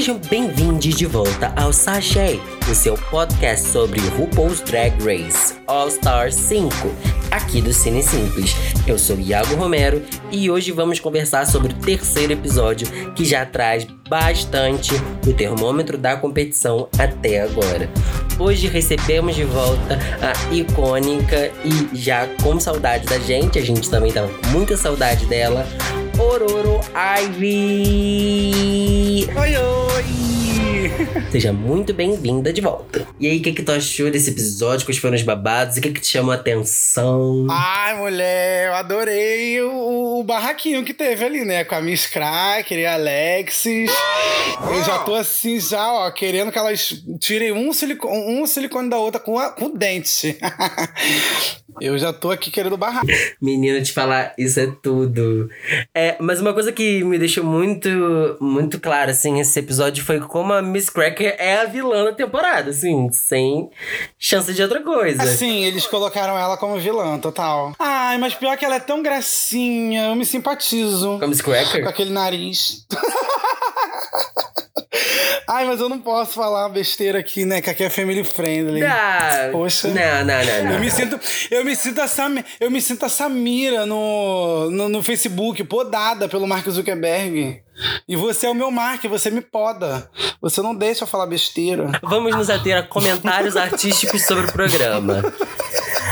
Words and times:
Sejam 0.00 0.18
bem-vindos 0.30 0.96
de 0.96 1.04
volta 1.04 1.52
ao 1.54 1.74
Sachê, 1.74 2.40
o 2.70 2.74
seu 2.74 2.94
podcast 3.10 3.68
sobre 3.68 4.00
RuPaul's 4.00 4.62
Drag 4.62 4.94
Race 5.04 5.56
All 5.66 5.88
Stars 5.88 6.36
5, 6.36 6.70
aqui 7.30 7.60
do 7.60 7.70
Cine 7.70 8.02
Simples. 8.02 8.54
Eu 8.86 8.98
sou 8.98 9.20
Iago 9.20 9.54
Romero 9.56 10.00
e 10.32 10.50
hoje 10.50 10.72
vamos 10.72 10.98
conversar 11.00 11.44
sobre 11.44 11.74
o 11.74 11.76
terceiro 11.76 12.32
episódio 12.32 12.88
que 13.12 13.26
já 13.26 13.44
traz 13.44 13.86
bastante 14.08 14.94
o 15.26 15.34
termômetro 15.34 15.98
da 15.98 16.16
competição 16.16 16.88
até 16.98 17.42
agora. 17.42 17.90
Hoje 18.38 18.68
recebemos 18.68 19.36
de 19.36 19.44
volta 19.44 19.98
a 20.22 20.32
icônica 20.50 21.52
e 21.62 21.90
já 21.94 22.26
com 22.42 22.58
saudade 22.58 23.04
da 23.04 23.18
gente, 23.18 23.58
a 23.58 23.62
gente 23.62 23.90
também 23.90 24.10
tava 24.10 24.32
com 24.32 24.46
muita 24.46 24.78
saudade 24.78 25.26
dela, 25.26 25.66
Ororo 26.18 26.80
Ivy! 27.18 29.09
Oi, 29.28 29.54
oi! 29.56 30.19
Seja 31.30 31.52
muito 31.52 31.94
bem-vinda 31.94 32.52
de 32.52 32.60
volta. 32.60 33.06
E 33.18 33.26
aí, 33.26 33.38
o 33.38 33.42
que, 33.42 33.52
que 33.52 33.62
tu 33.62 33.72
achou 33.72 34.10
desse 34.10 34.30
episódio? 34.30 34.86
Quais 34.86 34.98
foram 34.98 35.14
os 35.14 35.22
babados? 35.22 35.76
O 35.76 35.80
que, 35.80 35.92
que 35.92 36.00
te 36.00 36.08
chamou 36.08 36.32
a 36.32 36.34
atenção? 36.34 37.46
Ai, 37.50 37.96
mulher, 37.96 38.68
eu 38.68 38.74
adorei 38.74 39.60
o, 39.62 40.20
o 40.20 40.24
barraquinho 40.24 40.84
que 40.84 40.92
teve 40.92 41.24
ali, 41.24 41.44
né? 41.44 41.64
Com 41.64 41.74
a 41.74 41.80
Miss 41.80 42.06
Cracker 42.06 42.78
e 42.78 42.86
a 42.86 42.94
Alexis. 42.94 43.90
Eu 44.68 44.84
já 44.84 44.98
tô 44.98 45.14
assim, 45.14 45.58
já, 45.58 45.92
ó, 45.92 46.10
querendo 46.10 46.52
que 46.52 46.58
elas 46.58 47.02
tirem 47.18 47.52
um 47.52 47.72
silicone, 47.72 48.40
um 48.40 48.46
silicone 48.46 48.90
da 48.90 48.98
outra 48.98 49.20
com, 49.20 49.38
a, 49.38 49.50
com 49.50 49.66
o 49.66 49.76
dente. 49.76 50.38
Eu 51.80 51.96
já 51.96 52.12
tô 52.12 52.30
aqui 52.30 52.50
querendo 52.50 52.76
barrar. 52.76 53.02
Menina, 53.40 53.80
te 53.80 53.92
falar, 53.92 54.34
isso 54.36 54.58
é 54.60 54.66
tudo. 54.82 55.48
É, 55.94 56.16
mas 56.20 56.40
uma 56.40 56.52
coisa 56.52 56.72
que 56.72 57.02
me 57.04 57.18
deixou 57.18 57.44
muito, 57.44 57.88
muito 58.40 58.78
claro, 58.80 59.10
assim, 59.10 59.40
esse 59.40 59.58
episódio 59.58 60.04
foi 60.04 60.20
como 60.20 60.52
a 60.52 60.60
Miss 60.60 60.89
Cracker 60.90 61.34
é 61.38 61.56
a 61.56 61.64
vilã 61.64 62.04
da 62.04 62.12
temporada, 62.12 62.70
assim, 62.70 63.10
sem 63.12 63.70
chance 64.18 64.52
de 64.52 64.62
outra 64.62 64.82
coisa. 64.82 65.22
Assim, 65.22 65.64
eles 65.64 65.86
colocaram 65.86 66.38
ela 66.38 66.56
como 66.56 66.78
vilã, 66.78 67.18
total. 67.18 67.72
Ai, 67.78 68.18
mas 68.18 68.34
pior 68.34 68.56
que 68.56 68.64
ela 68.64 68.76
é 68.76 68.80
tão 68.80 69.02
gracinha, 69.02 70.08
eu 70.08 70.16
me 70.16 70.24
simpatizo. 70.26 71.18
Miss 71.26 71.40
Cracker? 71.40 71.82
Com 71.82 71.88
aquele 71.88 72.10
nariz. 72.10 72.86
Ai, 75.48 75.64
mas 75.64 75.80
eu 75.80 75.88
não 75.88 75.98
posso 75.98 76.34
falar 76.34 76.68
besteira 76.68 77.18
aqui, 77.18 77.44
né? 77.44 77.60
Que 77.60 77.70
aqui 77.70 77.82
é 77.82 77.90
family 77.90 78.22
friendly. 78.22 78.84
Ah, 78.84 79.48
Poxa. 79.50 79.88
Não, 79.88 80.24
não, 80.24 80.44
não, 80.44 80.64
não. 80.64 80.72
Eu 80.74 80.78
me 80.80 80.90
sinto, 80.90 81.18
eu 81.50 81.64
me 81.64 81.74
sinto 81.74 82.00
a 82.00 82.06
Sam, 82.06 82.36
eu 82.60 82.70
me 82.70 82.80
sinto 82.80 83.04
a 83.04 83.08
Samira 83.08 83.84
no, 83.84 84.70
no, 84.70 84.88
no 84.88 85.02
Facebook, 85.02 85.64
podada 85.64 86.28
pelo 86.28 86.46
Mark 86.46 86.68
Zuckerberg. 86.68 87.62
E 88.08 88.16
você 88.16 88.46
é 88.46 88.50
o 88.50 88.54
meu 88.54 88.70
Mark, 88.70 89.04
você 89.04 89.30
me 89.30 89.40
poda. 89.40 90.10
Você 90.40 90.60
não 90.62 90.74
deixa 90.74 91.04
eu 91.04 91.08
falar 91.08 91.26
besteira. 91.26 91.86
Vamos 92.02 92.34
nos 92.34 92.50
ater 92.50 92.76
a 92.76 92.82
comentários 92.82 93.56
artísticos 93.56 94.24
sobre 94.26 94.46
o 94.46 94.52
programa. 94.52 95.22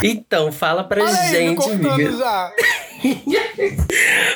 Então, 0.02 0.52
fala 0.52 0.84
pra 0.84 1.02
Olha 1.04 1.18
aí, 1.18 1.30
gente, 1.32 1.56
cortando 1.56 1.90
amiga. 1.90 2.12
já. 2.16 2.52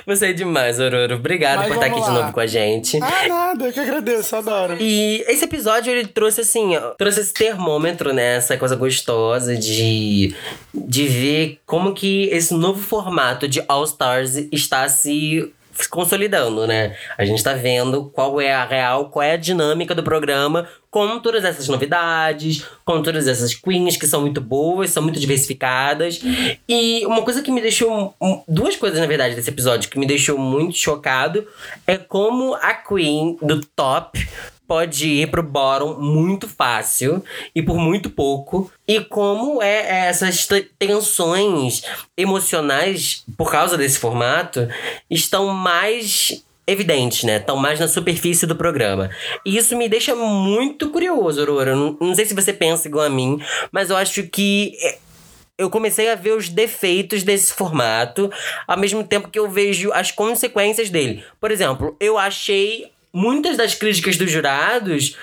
Você 0.06 0.26
é 0.26 0.32
demais, 0.32 0.78
Ororo. 0.80 1.16
Obrigado 1.16 1.58
Mas 1.58 1.68
por 1.68 1.74
estar 1.74 1.86
aqui 1.86 1.94
vamos 1.94 2.06
de 2.08 2.14
lá. 2.14 2.20
novo 2.22 2.32
com 2.32 2.40
a 2.40 2.46
gente. 2.46 2.98
Ah, 3.02 3.28
nada, 3.28 3.64
eu 3.66 3.72
que 3.72 3.80
agradeço, 3.80 4.36
adoro. 4.36 4.76
E 4.80 5.24
esse 5.28 5.44
episódio 5.44 5.92
ele 5.92 6.06
trouxe 6.08 6.40
assim, 6.42 6.76
ó, 6.76 6.90
trouxe 6.90 7.20
esse 7.20 7.32
termômetro, 7.32 8.12
né? 8.12 8.36
Essa 8.36 8.56
coisa 8.56 8.76
gostosa 8.76 9.56
de, 9.56 10.34
de 10.74 11.06
ver 11.08 11.60
como 11.66 11.92
que 11.94 12.24
esse 12.32 12.54
novo 12.54 12.80
formato 12.80 13.46
de 13.48 13.62
All 13.68 13.84
Stars 13.84 14.36
está 14.52 14.88
se 14.88 15.52
consolidando, 15.86 16.66
né? 16.66 16.96
A 17.16 17.24
gente 17.24 17.42
tá 17.42 17.54
vendo 17.54 18.10
qual 18.10 18.40
é 18.40 18.52
a 18.52 18.64
real, 18.64 19.10
qual 19.10 19.22
é 19.22 19.32
a 19.32 19.36
dinâmica 19.36 19.94
do 19.94 20.02
programa 20.02 20.68
com 20.90 21.18
todas 21.20 21.42
essas 21.44 21.68
novidades, 21.68 22.66
com 22.84 23.02
todas 23.02 23.26
essas 23.26 23.54
queens 23.54 23.96
que 23.96 24.06
são 24.06 24.20
muito 24.20 24.40
boas, 24.40 24.90
são 24.90 25.02
muito 25.02 25.18
diversificadas. 25.18 26.20
E 26.68 27.04
uma 27.06 27.22
coisa 27.22 27.40
que 27.40 27.50
me 27.50 27.62
deixou. 27.62 28.14
Duas 28.46 28.76
coisas, 28.76 29.00
na 29.00 29.06
verdade, 29.06 29.34
desse 29.34 29.48
episódio 29.48 29.90
que 29.90 29.98
me 29.98 30.06
deixou 30.06 30.36
muito 30.36 30.76
chocado 30.76 31.46
é 31.86 31.96
como 31.96 32.54
a 32.54 32.74
queen 32.74 33.38
do 33.40 33.60
top 33.74 34.28
pode 34.72 35.06
ir 35.06 35.30
pro 35.30 35.42
bottom 35.42 35.98
muito 36.00 36.48
fácil 36.48 37.22
e 37.54 37.60
por 37.60 37.76
muito 37.76 38.08
pouco. 38.08 38.72
E 38.88 39.00
como 39.02 39.62
é 39.62 40.06
essas 40.08 40.46
te- 40.46 40.66
tensões 40.78 41.82
emocionais, 42.16 43.22
por 43.36 43.50
causa 43.50 43.76
desse 43.76 43.98
formato, 43.98 44.66
estão 45.10 45.48
mais 45.48 46.42
evidentes, 46.66 47.24
né? 47.24 47.36
Estão 47.36 47.58
mais 47.58 47.78
na 47.78 47.86
superfície 47.86 48.46
do 48.46 48.56
programa. 48.56 49.10
E 49.44 49.58
isso 49.58 49.76
me 49.76 49.90
deixa 49.90 50.14
muito 50.14 50.88
curioso, 50.88 51.40
Aurora. 51.40 51.76
Não, 51.76 51.94
não 52.00 52.14
sei 52.14 52.24
se 52.24 52.32
você 52.32 52.50
pensa 52.50 52.88
igual 52.88 53.04
a 53.04 53.10
mim, 53.10 53.42
mas 53.70 53.90
eu 53.90 53.96
acho 53.98 54.22
que 54.22 54.72
é, 54.82 54.98
eu 55.58 55.68
comecei 55.68 56.08
a 56.08 56.14
ver 56.14 56.32
os 56.34 56.48
defeitos 56.48 57.22
desse 57.22 57.52
formato, 57.52 58.32
ao 58.66 58.78
mesmo 58.78 59.04
tempo 59.04 59.28
que 59.28 59.38
eu 59.38 59.50
vejo 59.50 59.92
as 59.92 60.10
consequências 60.10 60.88
dele. 60.88 61.22
Por 61.38 61.50
exemplo, 61.50 61.94
eu 62.00 62.16
achei 62.16 62.90
muitas 63.12 63.56
das 63.56 63.74
críticas 63.74 64.16
dos 64.16 64.30
jurados 64.30 65.16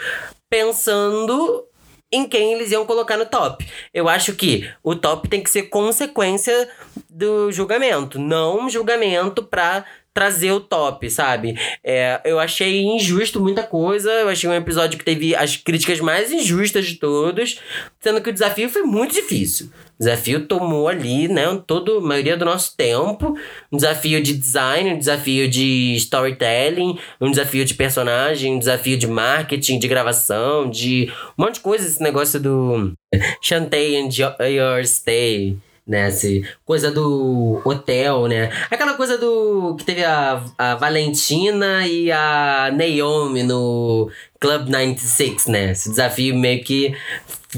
pensando 0.49 1.65
em 2.11 2.27
quem 2.27 2.53
eles 2.53 2.71
iam 2.71 2.85
colocar 2.85 3.17
no 3.17 3.25
top. 3.25 3.65
Eu 3.93 4.09
acho 4.09 4.33
que 4.33 4.69
o 4.83 4.95
top 4.95 5.27
tem 5.27 5.43
que 5.43 5.49
ser 5.49 5.63
consequência 5.63 6.69
do 7.09 7.51
julgamento, 7.51 8.17
não 8.19 8.65
um 8.65 8.69
julgamento 8.69 9.43
pra 9.43 9.85
trazer 10.13 10.51
o 10.51 10.59
top, 10.59 11.09
sabe? 11.09 11.57
É, 11.83 12.19
eu 12.25 12.39
achei 12.39 12.83
injusto 12.83 13.39
muita 13.39 13.63
coisa, 13.63 14.11
eu 14.11 14.29
achei 14.29 14.49
um 14.49 14.53
episódio 14.53 14.97
que 14.97 15.05
teve 15.05 15.35
as 15.35 15.55
críticas 15.55 15.99
mais 15.99 16.31
injustas 16.31 16.85
de 16.85 16.95
todos, 16.95 17.59
sendo 17.99 18.21
que 18.21 18.29
o 18.29 18.33
desafio 18.33 18.69
foi 18.69 18.83
muito 18.83 19.13
difícil. 19.13 19.67
O 19.67 20.03
desafio 20.03 20.45
tomou 20.45 20.87
ali, 20.87 21.27
né, 21.27 21.43
toda 21.67 21.97
a 21.97 22.01
maioria 22.01 22.37
do 22.37 22.45
nosso 22.45 22.75
tempo. 22.75 23.37
Um 23.69 23.75
desafio 23.75 24.23
de 24.23 24.33
design, 24.33 24.93
um 24.93 24.97
desafio 24.97 25.49
de 25.49 25.93
storytelling, 25.95 26.97
um 27.19 27.29
desafio 27.29 27.65
de 27.65 27.73
personagem, 27.73 28.55
um 28.55 28.59
desafio 28.59 28.97
de 28.97 29.07
marketing, 29.07 29.77
de 29.77 29.87
gravação, 29.89 30.69
de 30.69 31.11
um 31.37 31.43
monte 31.43 31.55
de 31.55 31.59
coisa. 31.59 31.85
Esse 31.85 32.01
negócio 32.01 32.39
do 32.39 32.93
Chantay 33.41 33.97
and 33.97 34.09
Your 34.47 34.85
Stay, 34.85 35.57
né? 35.89 36.07
Esse, 36.09 36.47
coisa 36.63 36.91
do 36.91 37.59
hotel, 37.65 38.27
né? 38.27 38.51
Aquela 38.69 38.93
coisa 38.93 39.17
do. 39.17 39.75
que 39.75 39.83
teve 39.83 40.05
a, 40.05 40.43
a 40.55 40.75
Valentina 40.75 41.87
e 41.87 42.11
a 42.11 42.71
Naomi 42.71 43.41
no 43.41 44.11
Club 44.39 44.69
96, 44.69 45.47
né? 45.47 45.71
Esse 45.71 45.89
desafio 45.89 46.35
meio 46.35 46.63
que 46.63 46.95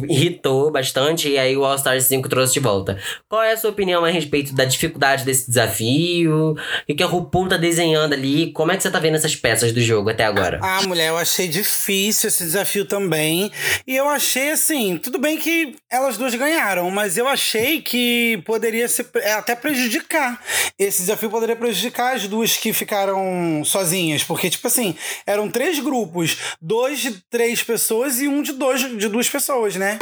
irritou 0.08 0.72
bastante 0.72 1.28
e 1.28 1.38
aí 1.38 1.58
o 1.58 1.66
All 1.66 1.76
Stars 1.76 2.06
5 2.06 2.30
trouxe 2.30 2.54
de 2.54 2.60
volta. 2.60 2.98
Qual 3.28 3.42
é 3.42 3.54
a 3.54 3.58
sua 3.58 3.72
opinião 3.72 4.06
a 4.06 4.10
respeito 4.10 4.54
da 4.54 4.64
dificuldade 4.64 5.26
desse 5.26 5.48
desafio? 5.48 6.56
O 6.90 6.96
que 6.96 7.04
a 7.04 7.06
RuPaul 7.06 7.50
tá 7.50 7.58
desenhando 7.58 8.14
ali? 8.14 8.52
Como 8.54 8.72
é 8.72 8.78
que 8.78 8.84
você 8.84 8.92
tá 8.92 9.00
vendo 9.00 9.16
essas 9.16 9.36
peças 9.36 9.72
do 9.74 9.82
jogo 9.82 10.10
até 10.10 10.24
agora? 10.24 10.60
Ah, 10.62 10.82
mulher, 10.84 11.10
eu 11.10 11.18
achei 11.18 11.48
difícil 11.48 12.30
esse 12.30 12.44
desafio 12.44 12.86
também. 12.86 13.52
E 13.86 13.96
eu 13.96 14.08
achei 14.08 14.52
assim, 14.52 14.98
tudo 14.98 15.20
bem 15.20 15.38
que 15.38 15.76
elas 15.90 16.18
duas 16.18 16.34
ganharam, 16.36 16.90
mas 16.90 17.18
eu 17.18 17.28
achei 17.28 17.82
que 17.82 18.42
poderia 18.46 18.88
se, 18.88 19.06
é, 19.16 19.34
até 19.34 19.56
prejudicar. 19.56 20.42
Esse 20.80 21.02
desafio 21.02 21.30
poderia 21.30 21.56
prejudicar 21.56 22.16
as 22.16 22.28
duas 22.28 22.56
que 22.56 22.72
ficaram 22.72 23.62
sozinhas. 23.66 24.24
Porque, 24.24 24.50
tipo 24.50 24.68
assim, 24.68 24.96
eram 25.26 25.50
três 25.50 25.80
grupos: 25.80 26.38
dois 26.72 27.00
de 27.00 27.12
três 27.30 27.62
pessoas 27.62 28.22
e 28.22 28.30
um 28.30 28.42
de, 28.42 28.54
dois, 28.54 28.80
de 28.98 29.10
duas 29.10 29.30
pessoas, 29.30 29.76
né? 29.76 30.00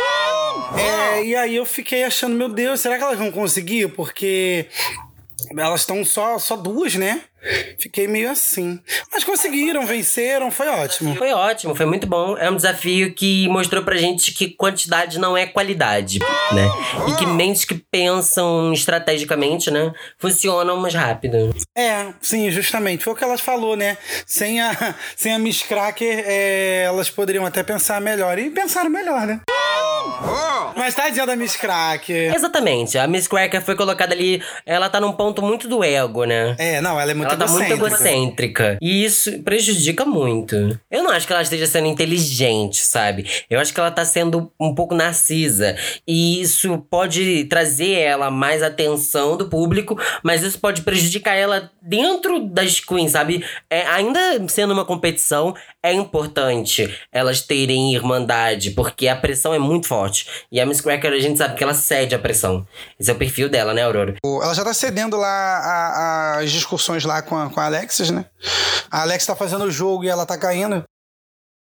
É, 0.78 1.26
e 1.26 1.36
aí 1.36 1.56
eu 1.56 1.66
fiquei 1.66 2.04
achando, 2.04 2.36
meu 2.36 2.48
Deus, 2.48 2.80
será 2.80 2.96
que 2.96 3.04
elas 3.04 3.18
vão 3.18 3.32
conseguir? 3.32 3.88
Porque 3.88 4.68
elas 5.58 5.82
estão 5.82 6.04
só, 6.04 6.38
só 6.38 6.56
duas, 6.56 6.96
né? 6.96 7.22
Fiquei 7.78 8.08
meio 8.08 8.30
assim. 8.30 8.80
Mas 9.12 9.24
conseguiram, 9.24 9.86
venceram, 9.86 10.52
foi 10.52 10.68
ótimo. 10.68 11.16
Foi 11.16 11.32
ótimo, 11.32 11.74
foi 11.74 11.86
muito 11.86 12.06
bom. 12.06 12.38
É 12.38 12.50
um 12.50 12.56
desafio 12.56 13.14
que 13.14 13.48
mostrou 13.48 13.84
pra 13.84 13.96
gente 13.96 14.34
que 14.34 14.50
quantidade 14.50 15.18
não 15.18 15.38
é 15.38 15.46
qualidade, 15.46 16.20
né? 16.52 16.70
E 17.08 17.16
que 17.16 17.26
mentes 17.26 17.64
que 17.64 17.76
pensam 17.76 18.74
estrategicamente, 18.74 19.72
né, 19.72 19.94
funcionam 20.18 20.78
mais 20.78 20.94
rápido. 20.94 21.56
É, 21.76 22.14
sim, 22.22 22.52
justamente. 22.52 23.04
Foi 23.04 23.14
o 23.14 23.16
que 23.16 23.24
elas 23.24 23.42
falou, 23.42 23.76
né? 23.76 23.98
Sem 24.26 24.60
a, 24.60 24.96
sem 25.16 25.34
a 25.34 25.40
Miss 25.40 25.64
Cracker, 25.64 26.24
é, 26.26 26.84
elas 26.86 27.10
poderiam 27.10 27.46
até 27.46 27.64
pensar 27.64 28.02
melhor. 28.02 28.38
E 28.38 28.50
pensaram 28.50 28.90
melhor, 28.90 29.26
né? 29.26 29.40
Mas 30.76 30.96
tadinha 30.96 31.26
da 31.26 31.36
Miss 31.36 31.56
Crack. 31.56 32.12
Exatamente. 32.12 32.98
A 32.98 33.08
Miss 33.08 33.28
Cracker 33.28 33.62
foi 33.62 33.76
colocada 33.76 34.14
ali. 34.14 34.42
Ela 34.66 34.90
tá 34.90 35.00
num 35.00 35.12
ponto 35.12 35.42
muito 35.42 35.68
do 35.68 35.84
ego, 35.84 36.24
né? 36.24 36.56
É, 36.58 36.82
não, 36.82 37.00
ela 37.00 37.12
é 37.12 37.14
muito 37.14 37.34
ela 37.34 37.46
tá 37.46 37.52
muito 37.52 37.72
egocêntrica. 37.72 38.64
egocêntrica. 38.64 38.78
E 38.82 39.04
isso 39.04 39.40
prejudica 39.44 40.06
muito. 40.06 40.80
Eu 40.90 41.04
não 41.04 41.12
acho 41.12 41.28
que 41.28 41.34
ela 41.34 41.42
esteja 41.42 41.68
sendo 41.68 41.88
inteligente, 41.88 42.82
sabe? 42.82 43.26
Eu 43.50 43.60
acho 43.60 43.74
que 43.74 43.80
ela 43.80 43.92
tá 43.92 44.06
sendo 44.06 44.52
um 44.60 44.74
pouco 44.74 44.96
narcisa. 44.96 45.76
E 46.08 46.42
isso 46.42 46.78
pode 46.90 47.46
trazer 47.46 48.00
ela 48.00 48.32
mais 48.32 48.64
atenção 48.64 49.38
do 49.38 49.50
público, 49.50 50.00
mas 50.24 50.44
isso 50.44 50.60
pode 50.60 50.82
prejudicar 50.82 51.36
ela 51.36 51.70
dentro 51.82 52.40
das 52.40 52.80
queens, 52.80 53.12
sabe? 53.12 53.44
É, 53.70 53.86
ainda 53.88 54.20
sendo 54.48 54.74
uma 54.74 54.86
competição, 54.86 55.56
é 55.84 55.94
importante 55.94 56.94
elas 57.12 57.42
terem 57.42 57.94
irmandade, 57.94 58.72
porque 58.72 59.08
a 59.08 59.16
pressão 59.16 59.54
é 59.54 59.60
muito 59.60 59.88
forte. 59.88 60.09
E 60.52 60.60
a 60.60 60.66
Miss 60.66 60.82
Cracker, 60.82 61.12
a 61.12 61.20
gente 61.20 61.38
sabe 61.38 61.56
que 61.56 61.64
ela 61.64 61.74
cede 61.74 62.16
a 62.16 62.20
pressão. 62.20 62.66
Esse 63.00 63.10
é 63.10 63.14
o 63.14 63.18
perfil 63.18 63.50
dela, 63.50 63.74
né, 63.74 63.84
Aurora? 63.84 64.16
Ela 64.24 64.54
já 64.54 64.64
tá 64.64 64.74
cedendo 64.74 65.18
lá 65.18 66.38
as 66.38 66.52
discussões 66.52 67.04
lá 67.04 67.22
com 67.22 67.38
a, 67.38 67.50
com 67.50 67.60
a 67.60 67.66
Alexis, 67.66 68.10
né? 68.10 68.26
A 68.90 69.02
Alexis 69.02 69.28
tá 69.28 69.36
fazendo 69.36 69.66
o 69.66 69.72
jogo 69.72 70.04
e 70.04 70.10
ela 70.10 70.26
tá 70.26 70.38
caindo. 70.38 70.84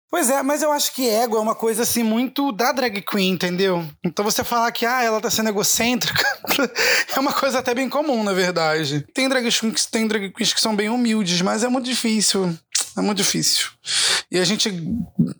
Pois 0.09 0.29
é, 0.29 0.41
mas 0.41 0.61
eu 0.61 0.71
acho 0.71 0.93
que 0.93 1.07
ego 1.09 1.35
é 1.35 1.39
uma 1.39 1.53
coisa 1.53 1.83
assim 1.83 2.01
muito 2.01 2.53
da 2.53 2.71
drag 2.71 3.01
queen, 3.01 3.33
entendeu? 3.33 3.85
Então 4.05 4.23
você 4.23 4.41
falar 4.41 4.71
que 4.71 4.85
ah, 4.85 5.03
ela 5.03 5.19
tá 5.19 5.29
sendo 5.29 5.49
egocêntrica 5.49 6.23
é 7.13 7.19
uma 7.19 7.33
coisa 7.33 7.59
até 7.59 7.73
bem 7.73 7.89
comum, 7.89 8.23
na 8.23 8.31
verdade. 8.31 9.05
Tem 9.13 9.27
drag 9.27 9.51
queens, 9.51 9.85
tem 9.85 10.07
drag 10.07 10.31
queens 10.31 10.53
que 10.53 10.61
são 10.61 10.73
bem 10.73 10.87
humildes, 10.87 11.41
mas 11.41 11.61
é 11.61 11.67
muito 11.67 11.85
difícil. 11.85 12.57
É 12.97 13.01
muito 13.01 13.17
difícil. 13.17 13.67
E 14.31 14.39
a 14.39 14.43
gente 14.43 14.69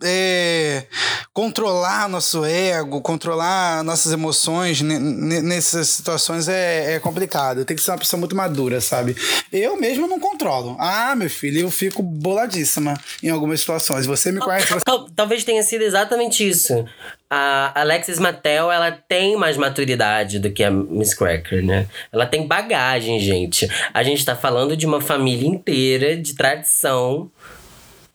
é, 0.04 0.86
controlar 1.34 2.08
nosso 2.08 2.46
ego, 2.46 3.02
controlar 3.02 3.84
nossas 3.84 4.14
emoções 4.14 4.82
ne- 4.82 5.00
ne- 5.00 5.42
nessas 5.42 5.90
situações 5.90 6.48
é, 6.48 6.94
é 6.94 7.00
complicado. 7.00 7.66
Tem 7.66 7.76
que 7.76 7.82
ser 7.84 7.92
uma 7.92 7.98
pessoa 7.98 8.20
muito 8.20 8.36
madura, 8.36 8.80
sabe? 8.80 9.16
Eu 9.52 9.76
mesmo 9.80 10.08
não 10.08 10.20
controlo. 10.20 10.78
Ah, 10.80 11.16
meu 11.16 11.30
filho, 11.30 11.60
eu 11.62 11.72
fico 11.72 12.02
boladíssima 12.02 12.94
em 13.22 13.30
algumas 13.30 13.60
situações. 13.60 14.06
Você 14.06 14.32
me 14.32 14.40
conhece, 14.40 14.68
você 14.72 14.82
Tal- 14.86 15.10
talvez 15.10 15.44
tenha 15.44 15.64
sido 15.64 15.82
exatamente 15.82 16.48
isso. 16.48 16.86
A 17.30 17.82
Alexis 17.82 18.20
Mattel, 18.20 18.72
ela 18.72 18.92
tem 18.92 19.36
mais 19.36 19.58
maturidade 19.58 20.40
do 20.40 20.50
que 20.50 20.64
a 20.64 20.72
Miss 20.72 21.14
Cracker, 21.14 21.66
né? 21.66 21.88
Ela 22.12 22.26
tem 22.26 22.48
bagagem, 22.48 23.20
gente. 23.20 23.70
A 23.94 24.02
gente 24.02 24.24
tá 24.24 24.36
falando 24.36 24.78
de 24.78 24.86
uma 24.86 25.02
família 25.02 25.48
inteira 25.48 26.16
de 26.16 26.34
tradição 26.36 27.30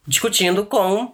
discutindo 0.07 0.65
com 0.65 1.13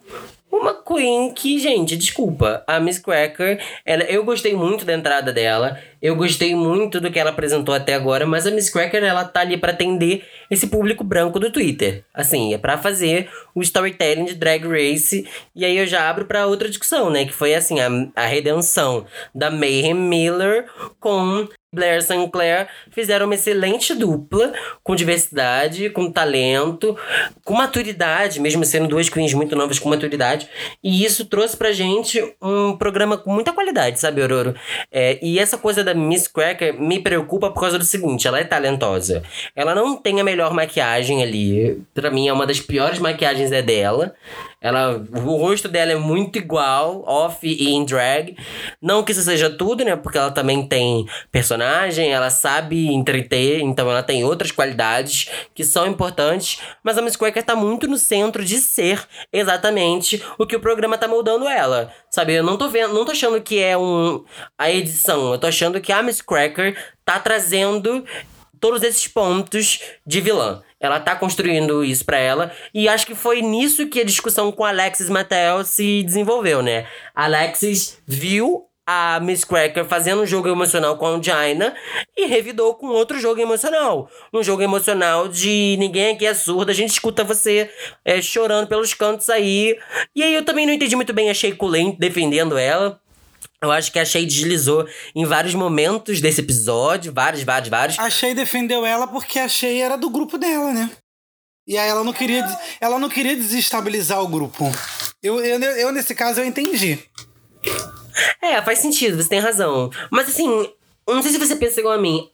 uma 0.51 0.75
queen 0.75 1.33
que, 1.33 1.59
gente, 1.59 1.97
desculpa, 1.97 2.65
a 2.67 2.81
Miss 2.81 2.99
Cracker, 2.99 3.61
ela, 3.85 4.03
eu 4.05 4.25
gostei 4.25 4.55
muito 4.55 4.85
da 4.85 4.95
entrada 4.95 5.33
dela, 5.33 5.79
eu 6.01 6.17
gostei 6.17 6.55
muito 6.55 7.01
do 7.01 7.11
que 7.11 7.19
ela 7.19 7.31
apresentou 7.31 7.75
até 7.75 7.95
agora, 7.95 8.27
mas 8.27 8.47
a 8.47 8.51
Miss 8.51 8.71
Cracker, 8.71 9.03
ela 9.05 9.25
tá 9.25 9.41
ali 9.41 9.57
pra 9.57 9.73
atender 9.73 10.25
esse 10.51 10.69
público 10.69 11.05
branco 11.05 11.39
do 11.39 11.53
Twitter. 11.53 12.05
Assim, 12.15 12.55
é 12.55 12.59
pra 12.59 12.79
fazer 12.79 13.29
o 13.55 13.61
storytelling 13.61 14.25
de 14.25 14.35
Drag 14.35 14.67
Race, 14.67 15.27
e 15.55 15.65
aí 15.65 15.77
eu 15.77 15.87
já 15.87 16.09
abro 16.09 16.25
pra 16.25 16.47
outra 16.47 16.69
discussão, 16.69 17.11
né, 17.11 17.27
que 17.27 17.33
foi 17.33 17.55
assim, 17.55 17.79
a, 17.81 17.89
a 18.17 18.27
redenção 18.27 19.05
da 19.35 19.51
Mayhem 19.51 19.95
Miller 19.95 20.67
com 20.99 21.47
Blair 21.75 22.03
Sinclair 22.03 22.67
fizeram 22.91 23.27
uma 23.27 23.35
excelente 23.35 23.95
dupla, 23.95 24.53
com 24.83 24.97
diversidade, 24.97 25.91
com 25.91 26.11
talento, 26.11 26.97
com 27.45 27.55
maturidade, 27.55 28.41
mesmo 28.41 28.65
sendo 28.65 28.89
duas 28.89 29.11
queens 29.11 29.35
muito 29.35 29.55
novas 29.55 29.79
com 29.79 29.91
maturidade. 29.91 30.49
E 30.83 31.05
isso 31.05 31.27
trouxe 31.27 31.57
pra 31.57 31.73
gente 31.73 32.23
um 32.41 32.75
programa 32.77 33.19
com 33.19 33.31
muita 33.31 33.53
qualidade, 33.53 34.01
sabe, 34.01 34.23
Aurora? 34.23 34.55
É, 34.91 35.19
e 35.23 35.39
essa 35.39 35.59
coisa 35.59 35.85
da 35.85 35.93
Miss 35.93 36.27
Cracker 36.27 36.81
me 36.81 37.01
preocupa 37.01 37.51
por 37.51 37.61
causa 37.61 37.79
do 37.79 37.85
seguinte: 37.85 38.27
ela 38.27 38.41
é 38.41 38.45
talentosa. 38.45 39.23
Ela 39.55 39.75
não 39.75 39.97
tem 39.97 40.21
a 40.21 40.25
melhor 40.25 40.55
maquiagem 40.55 41.23
ali. 41.23 41.83
Pra 41.93 42.11
mim, 42.11 42.29
é 42.29 42.33
uma 42.33 42.47
das 42.47 42.61
piores 42.61 42.99
maquiagens 42.99 43.53
é 43.53 43.61
dela. 43.61 44.15
Ela, 44.61 44.97
o 44.97 45.37
rosto 45.37 45.69
dela 45.69 45.93
é 45.93 45.97
muito 45.97 46.37
igual, 46.37 47.05
off 47.07 47.47
e 47.47 47.69
em 47.69 47.85
drag. 47.85 48.37
Não 48.83 49.05
que 49.05 49.13
isso 49.13 49.23
seja 49.23 49.49
tudo, 49.49 49.85
né? 49.85 49.95
Porque 49.95 50.19
ela 50.19 50.33
também 50.33 50.67
tem 50.67 51.07
personagem, 51.31 52.11
ela 52.11 52.29
sabe 52.29 52.89
entreter, 52.89 53.61
então 53.61 53.89
ela 53.89 54.03
tem 54.03 54.25
outras 54.25 54.51
qualidades 54.51 55.31
que 55.55 55.63
são 55.63 55.87
importantes. 55.87 56.61
Mas 56.83 56.99
a 56.99 57.03
Miss 57.03 57.15
Cracker 57.15 57.43
tá 57.45 57.55
muito 57.55 57.87
no 57.87 57.97
centro 57.97 58.45
de 58.45 58.59
ser 58.59 59.07
exatamente 59.33 60.23
o 60.37 60.47
que 60.47 60.57
o 60.57 60.61
programa 60.61 60.99
tá 60.99 61.07
moldando 61.07 61.49
ela. 61.49 61.93
Sabe? 62.11 62.35
Eu 62.35 62.43
não 62.43 62.57
tô 62.57 62.69
vendo, 62.69 62.93
não 62.95 63.05
tô 63.05 63.13
achando 63.13 63.41
que 63.41 63.61
é 63.61 63.79
um 63.79 64.25
a 64.59 64.71
edição, 64.71 65.33
eu 65.33 65.39
tô 65.39 65.47
achando 65.47 65.81
que 65.81 65.93
a 65.93 66.03
Miss 66.03 66.21
Cracker 66.21 66.77
tá 67.05 67.21
trazendo 67.21 68.05
todos 68.59 68.83
esses 68.83 69.07
pontos 69.07 69.81
de 70.05 70.21
vilã. 70.21 70.63
Ela 70.81 71.01
tá 71.01 71.17
construindo 71.17 71.85
isso 71.85 72.05
pra 72.05 72.19
ela. 72.19 72.53
E 72.73 72.89
acho 72.89 73.07
que 73.07 73.15
foi 73.15 73.43
nisso 73.43 73.87
que 73.89 74.01
a 74.01 74.05
discussão 74.05 74.53
com 74.53 74.65
Alexis 74.65 75.09
Mattel 75.09 75.65
se 75.65 76.03
desenvolveu, 76.03 76.63
né? 76.63 76.87
Alexis 77.15 77.99
viu 78.07 78.69
a 78.91 79.21
Miss 79.21 79.45
Cracker 79.45 79.85
fazendo 79.85 80.23
um 80.23 80.27
jogo 80.27 80.49
emocional 80.49 80.97
com 80.97 81.07
a 81.07 81.21
Jaina 81.23 81.75
e 82.17 82.25
revidou 82.25 82.75
com 82.75 82.87
outro 82.87 83.21
jogo 83.21 83.39
emocional. 83.39 84.09
Um 84.33 84.43
jogo 84.43 84.63
emocional 84.63 85.29
de 85.29 85.77
ninguém 85.79 86.15
aqui 86.15 86.25
é 86.25 86.33
surdo, 86.33 86.71
a 86.71 86.75
gente 86.75 86.93
escuta 86.93 87.23
você 87.23 87.71
é, 88.03 88.23
chorando 88.23 88.67
pelos 88.67 88.95
cantos 88.95 89.29
aí. 89.29 89.79
E 90.17 90.23
aí 90.23 90.33
eu 90.33 90.43
também 90.43 90.67
não 90.67 90.73
entendi 90.73 90.97
muito 90.97 91.13
bem 91.13 91.29
a 91.29 91.35
Shea 91.35 91.55
Coulee 91.55 91.95
defendendo 91.99 92.57
ela. 92.57 92.99
Eu 93.61 93.73
acho 93.73 93.91
que 93.91 93.99
a 93.99 94.05
Shea 94.05 94.25
deslizou 94.25 94.87
em 95.15 95.25
vários 95.25 95.55
momentos 95.55 96.21
desse 96.21 96.41
episódio, 96.41 97.13
vários, 97.13 97.43
vários, 97.43 97.69
vários. 97.69 97.99
A 97.99 98.09
Shea 98.09 98.35
defendeu 98.35 98.87
ela 98.87 99.07
porque 99.07 99.39
a 99.39 99.49
Shea 99.49 99.85
era 99.85 99.97
do 99.97 100.09
grupo 100.09 100.39
dela, 100.39 100.73
né? 100.73 100.91
E 101.67 101.77
aí 101.77 101.89
ela 101.89 102.05
não 102.05 102.13
queria, 102.13 102.45
ela 102.81 102.99
não 102.99 103.09
queria 103.09 103.37
desestabilizar 103.37 104.23
o 104.23 104.29
grupo. 104.29 104.65
Eu, 105.23 105.45
eu, 105.45 105.61
eu, 105.61 105.93
nesse 105.93 106.15
caso, 106.15 106.41
eu 106.41 106.47
entendi. 106.47 106.99
É, 108.41 108.63
faz 108.63 108.79
sentido, 108.79 109.21
você 109.23 109.29
tem 109.29 109.41
razão. 109.41 109.91
Mas 110.11 110.29
assim, 110.29 110.49
não 111.07 111.23
sei 111.23 111.33
se 111.33 111.39
você 111.39 111.57
pensa 111.57 111.81
igual 111.81 111.95
a 111.95 112.01
mim. 112.01 112.31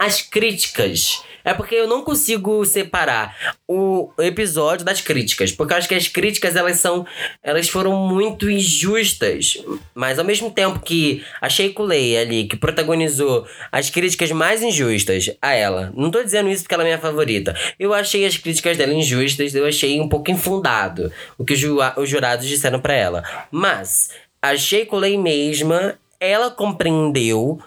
As 0.00 0.22
críticas. 0.22 1.22
É 1.44 1.54
porque 1.54 1.74
eu 1.74 1.86
não 1.88 2.02
consigo 2.02 2.64
separar 2.66 3.34
o 3.68 4.10
episódio 4.18 4.84
das 4.84 5.00
críticas. 5.00 5.52
Porque 5.52 5.72
eu 5.72 5.76
acho 5.78 5.88
que 5.88 5.94
as 5.94 6.06
críticas, 6.08 6.56
elas 6.56 6.78
são. 6.80 7.06
Elas 7.42 7.68
foram 7.68 7.92
muito 8.08 8.50
injustas. 8.50 9.56
Mas 9.94 10.18
ao 10.18 10.24
mesmo 10.24 10.50
tempo 10.50 10.80
que 10.80 11.22
a 11.40 11.48
Shea 11.48 11.72
Coulee 11.72 12.16
ali, 12.16 12.44
que 12.46 12.56
protagonizou 12.56 13.46
as 13.72 13.88
críticas 13.90 14.30
mais 14.32 14.62
injustas 14.62 15.30
a 15.40 15.52
ela. 15.52 15.92
Não 15.96 16.10
tô 16.10 16.22
dizendo 16.22 16.50
isso 16.50 16.62
porque 16.62 16.74
ela 16.74 16.82
é 16.84 16.86
minha 16.86 16.98
favorita. 16.98 17.54
Eu 17.78 17.92
achei 17.94 18.24
as 18.26 18.36
críticas 18.36 18.76
dela 18.76 18.92
injustas, 18.94 19.54
eu 19.54 19.66
achei 19.66 20.00
um 20.00 20.08
pouco 20.08 20.30
infundado 20.30 21.10
o 21.38 21.44
que 21.44 21.54
os 21.54 21.58
ju- 21.58 21.78
os 21.96 22.08
jurados 22.08 22.46
disseram 22.46 22.80
pra 22.80 22.94
ela. 22.94 23.22
Mas 23.50 24.10
a 24.42 24.56
Shea 24.56 24.84
Coulee 24.86 25.16
mesma, 25.16 25.94
ela 26.18 26.50
compreendeu 26.50 27.58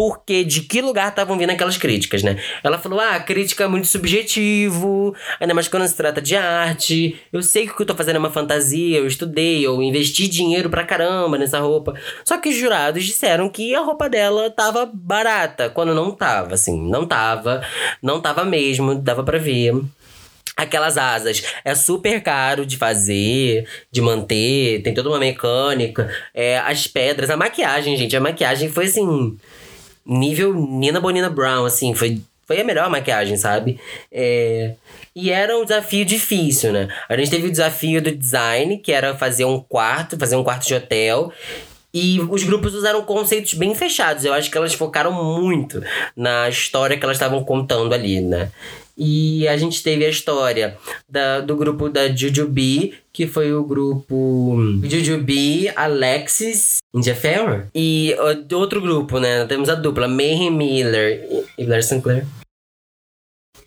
porque 0.00 0.42
de 0.44 0.62
que 0.62 0.80
lugar 0.80 1.10
estavam 1.10 1.36
vindo 1.36 1.50
aquelas 1.50 1.76
críticas, 1.76 2.22
né? 2.22 2.38
Ela 2.64 2.78
falou: 2.78 2.98
ah, 2.98 3.20
crítica 3.20 3.64
é 3.64 3.66
muito 3.66 3.86
subjetivo, 3.86 5.14
ainda 5.38 5.52
mais 5.52 5.68
quando 5.68 5.86
se 5.86 5.94
trata 5.94 6.22
de 6.22 6.34
arte. 6.34 7.20
Eu 7.30 7.42
sei 7.42 7.66
que 7.66 7.72
o 7.74 7.76
que 7.76 7.82
eu 7.82 7.86
tô 7.86 7.94
fazendo 7.94 8.16
é 8.16 8.18
uma 8.18 8.30
fantasia, 8.30 8.96
eu 8.96 9.06
estudei, 9.06 9.60
eu 9.60 9.82
investi 9.82 10.26
dinheiro 10.26 10.70
pra 10.70 10.86
caramba 10.86 11.36
nessa 11.36 11.60
roupa. 11.60 11.92
Só 12.24 12.38
que 12.38 12.48
os 12.48 12.56
jurados 12.56 13.04
disseram 13.04 13.50
que 13.50 13.74
a 13.74 13.80
roupa 13.80 14.08
dela 14.08 14.48
tava 14.48 14.90
barata, 14.90 15.68
quando 15.68 15.94
não 15.94 16.12
tava, 16.12 16.54
assim, 16.54 16.80
não 16.88 17.04
tava, 17.04 17.62
não 18.02 18.22
tava 18.22 18.42
mesmo, 18.42 18.94
dava 18.94 19.22
pra 19.22 19.36
ver. 19.36 19.74
Aquelas 20.56 20.96
asas 20.96 21.42
é 21.62 21.74
super 21.74 22.22
caro 22.22 22.64
de 22.64 22.78
fazer, 22.78 23.68
de 23.92 24.00
manter, 24.00 24.80
tem 24.82 24.94
toda 24.94 25.10
uma 25.10 25.18
mecânica. 25.18 26.10
É, 26.32 26.58
as 26.58 26.86
pedras, 26.86 27.28
a 27.28 27.36
maquiagem, 27.36 27.98
gente, 27.98 28.16
a 28.16 28.20
maquiagem 28.20 28.70
foi 28.70 28.86
assim. 28.86 29.36
Nível 30.04 30.54
Nina 30.54 31.00
Bonina 31.00 31.30
Brown, 31.30 31.64
assim, 31.64 31.94
foi, 31.94 32.20
foi 32.46 32.60
a 32.60 32.64
melhor 32.64 32.88
maquiagem, 32.90 33.36
sabe? 33.36 33.78
É, 34.10 34.74
e 35.14 35.30
era 35.30 35.56
um 35.56 35.64
desafio 35.64 36.04
difícil, 36.04 36.72
né? 36.72 36.88
A 37.08 37.16
gente 37.16 37.30
teve 37.30 37.48
o 37.48 37.50
desafio 37.50 38.00
do 38.00 38.14
design, 38.14 38.78
que 38.78 38.92
era 38.92 39.16
fazer 39.16 39.44
um 39.44 39.60
quarto, 39.60 40.18
fazer 40.18 40.36
um 40.36 40.44
quarto 40.44 40.66
de 40.66 40.74
hotel. 40.74 41.32
E 41.92 42.20
os 42.30 42.44
grupos 42.44 42.74
usaram 42.74 43.02
conceitos 43.02 43.54
bem 43.54 43.74
fechados. 43.74 44.24
Eu 44.24 44.32
acho 44.32 44.48
que 44.48 44.56
elas 44.56 44.74
focaram 44.74 45.10
muito 45.12 45.82
na 46.16 46.48
história 46.48 46.96
que 46.96 47.04
elas 47.04 47.16
estavam 47.16 47.42
contando 47.42 47.92
ali, 47.92 48.20
né? 48.20 48.50
E 49.02 49.48
a 49.48 49.56
gente 49.56 49.82
teve 49.82 50.04
a 50.04 50.10
história 50.10 50.76
da, 51.08 51.40
do 51.40 51.56
grupo 51.56 51.88
da 51.88 52.14
Jujubee, 52.14 52.92
que 53.10 53.26
foi 53.26 53.50
o 53.54 53.64
grupo 53.64 54.58
Jujubee, 54.84 55.72
Alexis, 55.74 56.76
India 56.94 57.16
Ferrer. 57.16 57.66
E 57.74 58.14
o- 58.18 58.56
outro 58.58 58.78
grupo, 58.78 59.18
né? 59.18 59.46
Temos 59.46 59.70
a 59.70 59.74
dupla 59.74 60.06
Mayhem 60.06 60.50
Miller 60.50 61.46
e 61.56 61.64
Blair 61.64 61.82
Sinclair. 61.82 62.26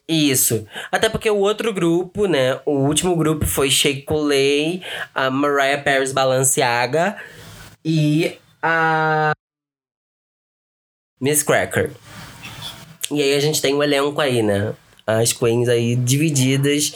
Isso. 0.08 0.68
Até 0.92 1.10
porque 1.10 1.30
o 1.32 1.38
outro 1.40 1.74
grupo, 1.74 2.28
né? 2.28 2.60
O 2.63 2.74
último 2.86 3.16
grupo 3.16 3.48
foi 3.48 3.72
Shea 3.72 4.04
Coulee, 4.04 4.84
a 5.16 5.32
Mariah 5.32 5.82
Paris 5.82 6.12
Balenciaga 6.12 7.18
e 7.84 8.38
a 8.62 9.32
Miss 11.20 11.42
Cracker. 11.42 11.90
E 13.10 13.20
aí 13.22 13.34
a 13.34 13.40
gente 13.40 13.62
tem 13.62 13.74
um 13.74 13.82
elenco 13.82 14.22
aí, 14.22 14.44
né? 14.44 14.75
As 15.05 15.33
queens 15.33 15.67
aí 15.67 15.95
divididas, 15.95 16.93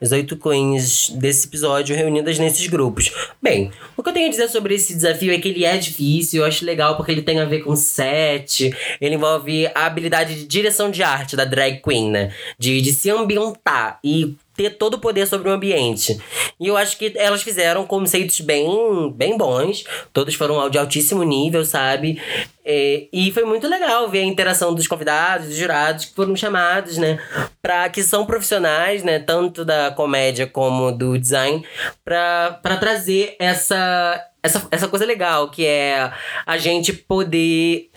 as 0.00 0.12
oito 0.12 0.36
queens 0.36 1.10
desse 1.10 1.48
episódio 1.48 1.96
reunidas 1.96 2.38
nesses 2.38 2.66
grupos. 2.68 3.12
Bem, 3.42 3.70
o 3.96 4.02
que 4.02 4.08
eu 4.08 4.12
tenho 4.12 4.28
a 4.28 4.30
dizer 4.30 4.48
sobre 4.48 4.74
esse 4.74 4.94
desafio 4.94 5.32
é 5.32 5.38
que 5.38 5.48
ele 5.48 5.64
é 5.64 5.76
difícil, 5.76 6.42
eu 6.42 6.46
acho 6.46 6.64
legal 6.64 6.96
porque 6.96 7.10
ele 7.10 7.22
tem 7.22 7.40
a 7.40 7.44
ver 7.44 7.60
com 7.60 7.74
set, 7.74 8.72
ele 9.00 9.14
envolve 9.16 9.66
a 9.74 9.86
habilidade 9.86 10.34
de 10.36 10.46
direção 10.46 10.90
de 10.90 11.02
arte 11.02 11.34
da 11.34 11.44
drag 11.44 11.82
queen, 11.82 12.10
né? 12.10 12.32
De, 12.58 12.80
de 12.80 12.92
se 12.92 13.10
ambientar 13.10 13.98
e 14.04 14.36
ter 14.58 14.70
todo 14.70 14.94
o 14.94 14.98
poder 14.98 15.24
sobre 15.28 15.48
o 15.48 15.52
ambiente. 15.52 16.20
E 16.58 16.66
eu 16.66 16.76
acho 16.76 16.98
que 16.98 17.12
elas 17.14 17.42
fizeram 17.44 17.86
conceitos 17.86 18.40
bem, 18.40 18.68
bem 19.14 19.38
bons. 19.38 19.84
Todos 20.12 20.34
foram 20.34 20.68
de 20.68 20.76
altíssimo 20.76 21.22
nível, 21.22 21.64
sabe? 21.64 22.20
É, 22.64 23.06
e 23.12 23.30
foi 23.30 23.44
muito 23.44 23.68
legal 23.68 24.10
ver 24.10 24.18
a 24.18 24.24
interação 24.24 24.74
dos 24.74 24.88
convidados, 24.88 25.46
dos 25.46 25.56
jurados 25.56 26.06
que 26.06 26.14
foram 26.14 26.34
chamados, 26.34 26.98
né? 26.98 27.20
Pra, 27.62 27.88
que 27.88 28.02
são 28.02 28.26
profissionais, 28.26 29.04
né? 29.04 29.20
Tanto 29.20 29.64
da 29.64 29.92
comédia 29.92 30.44
como 30.44 30.90
do 30.90 31.16
design, 31.16 31.64
pra 32.04 32.58
trazer 32.80 33.36
essa, 33.38 34.20
essa, 34.42 34.66
essa 34.72 34.88
coisa 34.88 35.06
legal, 35.06 35.50
que 35.50 35.64
é 35.64 36.10
a 36.44 36.58
gente 36.58 36.92
poder 36.92 37.90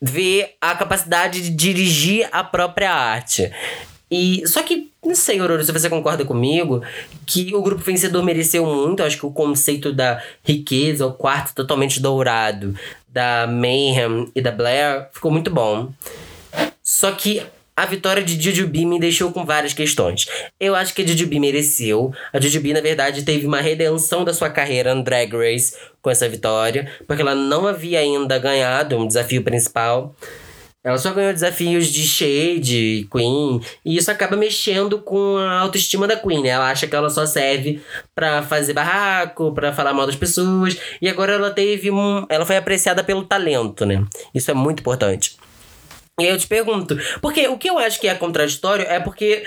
ver 0.00 0.56
a 0.62 0.74
capacidade 0.74 1.42
de 1.42 1.50
dirigir 1.50 2.26
a 2.32 2.42
própria 2.42 2.90
arte. 2.90 3.52
E 4.10 4.46
só 4.46 4.62
que, 4.62 4.92
não 5.06 5.14
sei, 5.14 5.38
Aurora, 5.38 5.62
se 5.62 5.72
você 5.72 5.88
concorda 5.88 6.24
comigo, 6.24 6.82
que 7.24 7.54
o 7.54 7.62
grupo 7.62 7.82
vencedor 7.82 8.22
mereceu 8.24 8.66
muito. 8.66 9.00
Eu 9.00 9.06
acho 9.06 9.18
que 9.18 9.26
o 9.26 9.30
conceito 9.30 9.92
da 9.92 10.22
riqueza, 10.42 11.06
o 11.06 11.12
quarto 11.12 11.54
totalmente 11.54 12.00
dourado 12.00 12.74
da 13.08 13.46
Mayhem 13.46 14.30
e 14.34 14.40
da 14.40 14.50
Blair 14.50 15.08
ficou 15.12 15.30
muito 15.30 15.50
bom. 15.50 15.90
Só 16.82 17.12
que 17.12 17.42
a 17.76 17.84
vitória 17.84 18.22
de 18.22 18.40
Jujubee 18.40 18.86
me 18.86 18.98
deixou 18.98 19.30
com 19.32 19.44
várias 19.44 19.74
questões. 19.74 20.26
Eu 20.58 20.74
acho 20.74 20.94
que 20.94 21.02
a 21.02 21.06
Jujubee 21.06 21.38
mereceu. 21.38 22.10
A 22.32 22.40
Jujubee, 22.40 22.72
na 22.72 22.80
verdade, 22.80 23.22
teve 23.22 23.46
uma 23.46 23.60
redenção 23.60 24.24
da 24.24 24.32
sua 24.32 24.48
carreira 24.48 24.94
no 24.94 25.04
Drag 25.04 25.30
Race 25.36 25.76
com 26.00 26.08
essa 26.08 26.26
vitória, 26.26 26.90
porque 27.06 27.20
ela 27.20 27.34
não 27.34 27.66
havia 27.66 28.00
ainda 28.00 28.38
ganhado 28.38 28.96
um 28.96 29.06
desafio 29.06 29.42
principal. 29.42 30.14
Ela 30.86 30.98
só 30.98 31.12
ganhou 31.12 31.32
desafios 31.32 31.88
de 31.88 32.06
Shade, 32.06 33.08
Queen, 33.10 33.60
e 33.84 33.96
isso 33.96 34.08
acaba 34.08 34.36
mexendo 34.36 35.00
com 35.00 35.36
a 35.36 35.58
autoestima 35.58 36.06
da 36.06 36.14
Queen, 36.14 36.44
né? 36.44 36.50
Ela 36.50 36.70
acha 36.70 36.86
que 36.86 36.94
ela 36.94 37.10
só 37.10 37.26
serve 37.26 37.82
para 38.14 38.40
fazer 38.44 38.72
barraco, 38.72 39.52
para 39.52 39.72
falar 39.72 39.92
mal 39.92 40.06
das 40.06 40.14
pessoas, 40.14 40.78
e 41.02 41.08
agora 41.08 41.32
ela 41.32 41.50
teve 41.50 41.90
um. 41.90 42.24
Ela 42.28 42.46
foi 42.46 42.56
apreciada 42.56 43.02
pelo 43.02 43.24
talento, 43.24 43.84
né? 43.84 44.04
Isso 44.32 44.48
é 44.48 44.54
muito 44.54 44.78
importante. 44.78 45.36
E 46.20 46.22
aí 46.22 46.30
eu 46.30 46.38
te 46.38 46.46
pergunto, 46.46 46.96
porque 47.20 47.48
o 47.48 47.58
que 47.58 47.68
eu 47.68 47.78
acho 47.78 48.00
que 48.00 48.06
é 48.06 48.14
contraditório 48.14 48.86
é 48.86 49.00
porque 49.00 49.42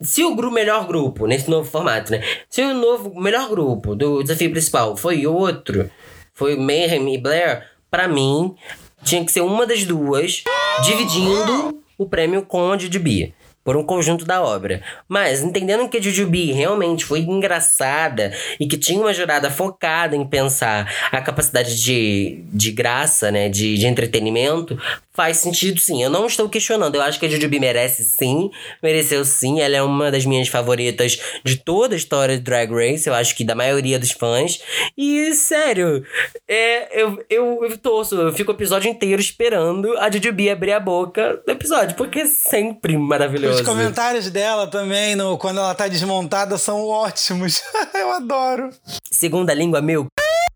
se 0.00 0.24
o 0.24 0.34
grupo, 0.34 0.54
melhor 0.54 0.86
grupo, 0.86 1.26
nesse 1.26 1.50
novo 1.50 1.70
formato, 1.70 2.10
né? 2.10 2.24
Se 2.48 2.62
o 2.62 2.72
novo 2.72 3.20
melhor 3.20 3.50
grupo 3.50 3.94
do 3.94 4.22
desafio 4.22 4.50
principal 4.50 4.96
foi 4.96 5.26
outro, 5.26 5.90
foi 6.32 6.56
Mayhem 6.56 7.14
e 7.14 7.18
Blair, 7.18 7.68
para 7.90 8.08
mim, 8.08 8.56
tinha 9.04 9.24
que 9.24 9.32
ser 9.32 9.40
uma 9.40 9.66
das 9.66 9.84
duas 9.84 10.42
dividindo 10.84 11.82
o 11.96 12.06
prêmio 12.06 12.42
com 12.42 12.72
a 12.72 12.78
Jujubee 12.78 13.34
por 13.68 13.76
um 13.76 13.84
conjunto 13.84 14.24
da 14.24 14.42
obra. 14.42 14.80
Mas, 15.06 15.42
entendendo 15.42 15.86
que 15.90 15.98
a 15.98 16.00
Jujubee 16.00 16.52
realmente 16.52 17.04
foi 17.04 17.20
engraçada 17.20 18.32
e 18.58 18.66
que 18.66 18.78
tinha 18.78 18.98
uma 18.98 19.12
jurada 19.12 19.50
focada 19.50 20.16
em 20.16 20.26
pensar 20.26 20.90
a 21.12 21.20
capacidade 21.20 21.78
de, 21.78 22.38
de 22.50 22.72
graça, 22.72 23.30
né, 23.30 23.50
de, 23.50 23.76
de 23.76 23.86
entretenimento, 23.86 24.80
faz 25.18 25.38
sentido 25.38 25.80
sim. 25.80 26.00
Eu 26.00 26.08
não 26.08 26.26
estou 26.26 26.48
questionando. 26.48 26.94
Eu 26.94 27.02
acho 27.02 27.18
que 27.18 27.26
a 27.26 27.28
Jujubee 27.28 27.58
merece 27.58 28.04
sim, 28.04 28.52
mereceu 28.80 29.24
sim. 29.24 29.60
Ela 29.60 29.76
é 29.76 29.82
uma 29.82 30.12
das 30.12 30.24
minhas 30.24 30.46
favoritas 30.46 31.18
de 31.44 31.56
toda 31.56 31.94
a 31.94 31.98
história 31.98 32.36
de 32.36 32.42
Drag 32.44 32.72
Race. 32.72 33.08
Eu 33.08 33.14
acho 33.14 33.34
que 33.34 33.42
da 33.42 33.54
maioria 33.54 33.98
dos 33.98 34.12
fãs. 34.12 34.60
E, 34.96 35.34
sério, 35.34 36.04
é, 36.46 37.02
eu, 37.02 37.22
eu, 37.28 37.64
eu 37.64 37.76
torço, 37.76 38.14
eu 38.14 38.32
fico 38.32 38.52
o 38.52 38.54
episódio 38.54 38.88
inteiro 38.88 39.20
esperando 39.20 39.92
a 39.98 40.08
Jujubee 40.08 40.50
abrir 40.50 40.72
a 40.72 40.78
boca 40.78 41.42
do 41.44 41.50
episódio, 41.50 41.96
porque 41.96 42.20
é 42.20 42.26
sempre 42.26 42.96
maravilhoso. 42.96 43.57
Os 43.60 43.66
comentários 43.66 44.30
dela 44.30 44.66
também, 44.66 45.16
no, 45.16 45.36
quando 45.36 45.58
ela 45.58 45.74
tá 45.74 45.88
desmontada, 45.88 46.56
são 46.56 46.86
ótimos. 46.86 47.62
eu 47.94 48.12
adoro. 48.12 48.70
Segunda 49.10 49.52
língua, 49.52 49.82
meu. 49.82 50.06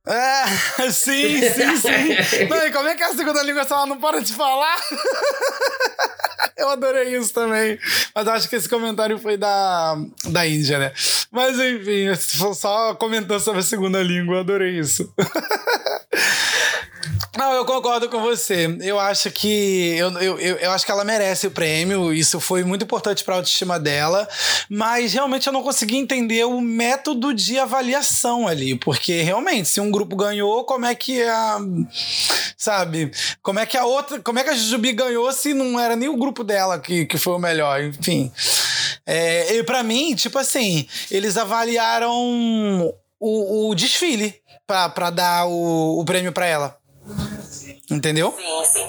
É, 0.06 0.47
sim, 0.90 1.40
sim, 1.40 1.76
sim. 1.76 2.44
Não, 2.50 2.66
e 2.66 2.73
como 2.73 2.88
é 2.88 2.94
que 2.97 3.02
é 3.02 3.06
a 3.06 3.14
segunda 3.14 3.42
língua 3.42 3.64
se 3.64 3.73
ela 3.73 3.87
não 3.87 4.00
para 4.00 4.21
de 4.21 4.32
falar? 4.32 4.76
Eu 6.56 6.68
adorei 6.71 7.16
isso 7.16 7.32
também. 7.32 7.78
Mas 8.14 8.26
acho 8.26 8.49
que 8.49 8.56
esse 8.56 8.68
comentário 8.68 9.16
foi 9.18 9.37
da, 9.37 9.97
da 10.26 10.47
Índia, 10.47 10.78
né? 10.78 10.92
Mas 11.30 11.56
enfim, 11.59 12.14
só 12.54 12.94
comentando 12.94 13.40
sobre 13.40 13.61
a 13.61 13.64
segunda 13.64 14.02
língua, 14.02 14.40
adorei 14.40 14.78
isso. 14.78 15.12
Não, 17.43 17.55
eu 17.55 17.65
concordo 17.65 18.09
com 18.09 18.21
você. 18.21 18.79
Eu 18.81 19.01
acho 19.01 19.29
que 19.33 19.97
eu, 19.97 20.13
eu, 20.21 20.39
eu, 20.39 20.71
acho 20.71 20.87
que 20.87 20.93
ela 20.93 21.03
merece 21.03 21.49
o 21.49 21.51
prêmio. 21.51 22.15
Isso 22.15 22.39
foi 22.39 22.63
muito 22.63 22.85
importante 22.85 23.25
para 23.25 23.35
a 23.35 23.39
autoestima 23.39 23.81
dela. 23.81 24.29
Mas 24.71 25.13
realmente 25.13 25.49
eu 25.49 25.53
não 25.53 25.61
consegui 25.61 25.97
entender 25.97 26.45
o 26.45 26.61
método 26.61 27.35
de 27.35 27.59
avaliação 27.59 28.47
ali. 28.47 28.77
Porque 28.77 29.23
realmente, 29.23 29.69
se 29.69 29.81
um 29.81 29.91
grupo 29.91 30.15
ganhou, 30.15 30.63
como 30.65 30.87
é 30.87 30.95
que 30.95 31.21
a. 31.25 31.59
Sabe? 32.57 33.11
Como 33.43 33.59
é 33.59 33.67
que 33.67 33.77
a 33.77 33.85
outra. 33.85 34.21
Como 34.21 34.39
é 34.39 34.45
que 34.45 34.51
a 34.51 34.55
Jujubi 34.55 34.93
ganhou 34.93 35.33
se 35.33 35.53
não 35.53 35.81
era 35.81 35.97
nem 35.97 36.09
o 36.09 36.17
grupo 36.17 36.45
dela 36.45 36.79
que, 36.79 37.07
que 37.07 37.19
foi 37.19 37.33
o 37.33 37.41
melhor? 37.41 37.83
Enfim. 37.83 38.31
É, 39.05 39.57
e 39.57 39.65
para 39.65 39.83
mim, 39.83 40.15
tipo 40.15 40.39
assim, 40.39 40.87
eles 41.11 41.37
avaliaram 41.37 42.95
o, 43.19 43.71
o 43.71 43.75
desfile 43.75 44.33
para 44.65 45.11
dar 45.11 45.47
o, 45.47 45.99
o 45.99 46.05
prêmio 46.05 46.31
para 46.31 46.47
ela. 46.47 46.82
Entendeu? 47.93 48.35
Sim, 48.37 48.65
sim. 48.65 48.89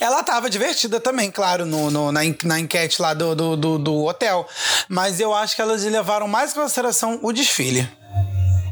Ela 0.00 0.22
tava 0.22 0.50
divertida 0.50 1.00
também, 1.00 1.30
claro, 1.30 1.64
no, 1.64 1.90
no 1.90 2.12
na, 2.12 2.20
na 2.44 2.60
enquete 2.60 3.00
lá 3.00 3.14
do, 3.14 3.34
do, 3.34 3.56
do, 3.56 3.78
do, 3.78 4.04
hotel. 4.04 4.46
Mas 4.88 5.18
eu 5.20 5.34
acho 5.34 5.56
que 5.56 5.62
elas 5.62 5.84
levaram 5.84 6.28
mais 6.28 6.52
em 6.52 6.54
consideração 6.54 7.18
o 7.22 7.32
desfile 7.32 7.88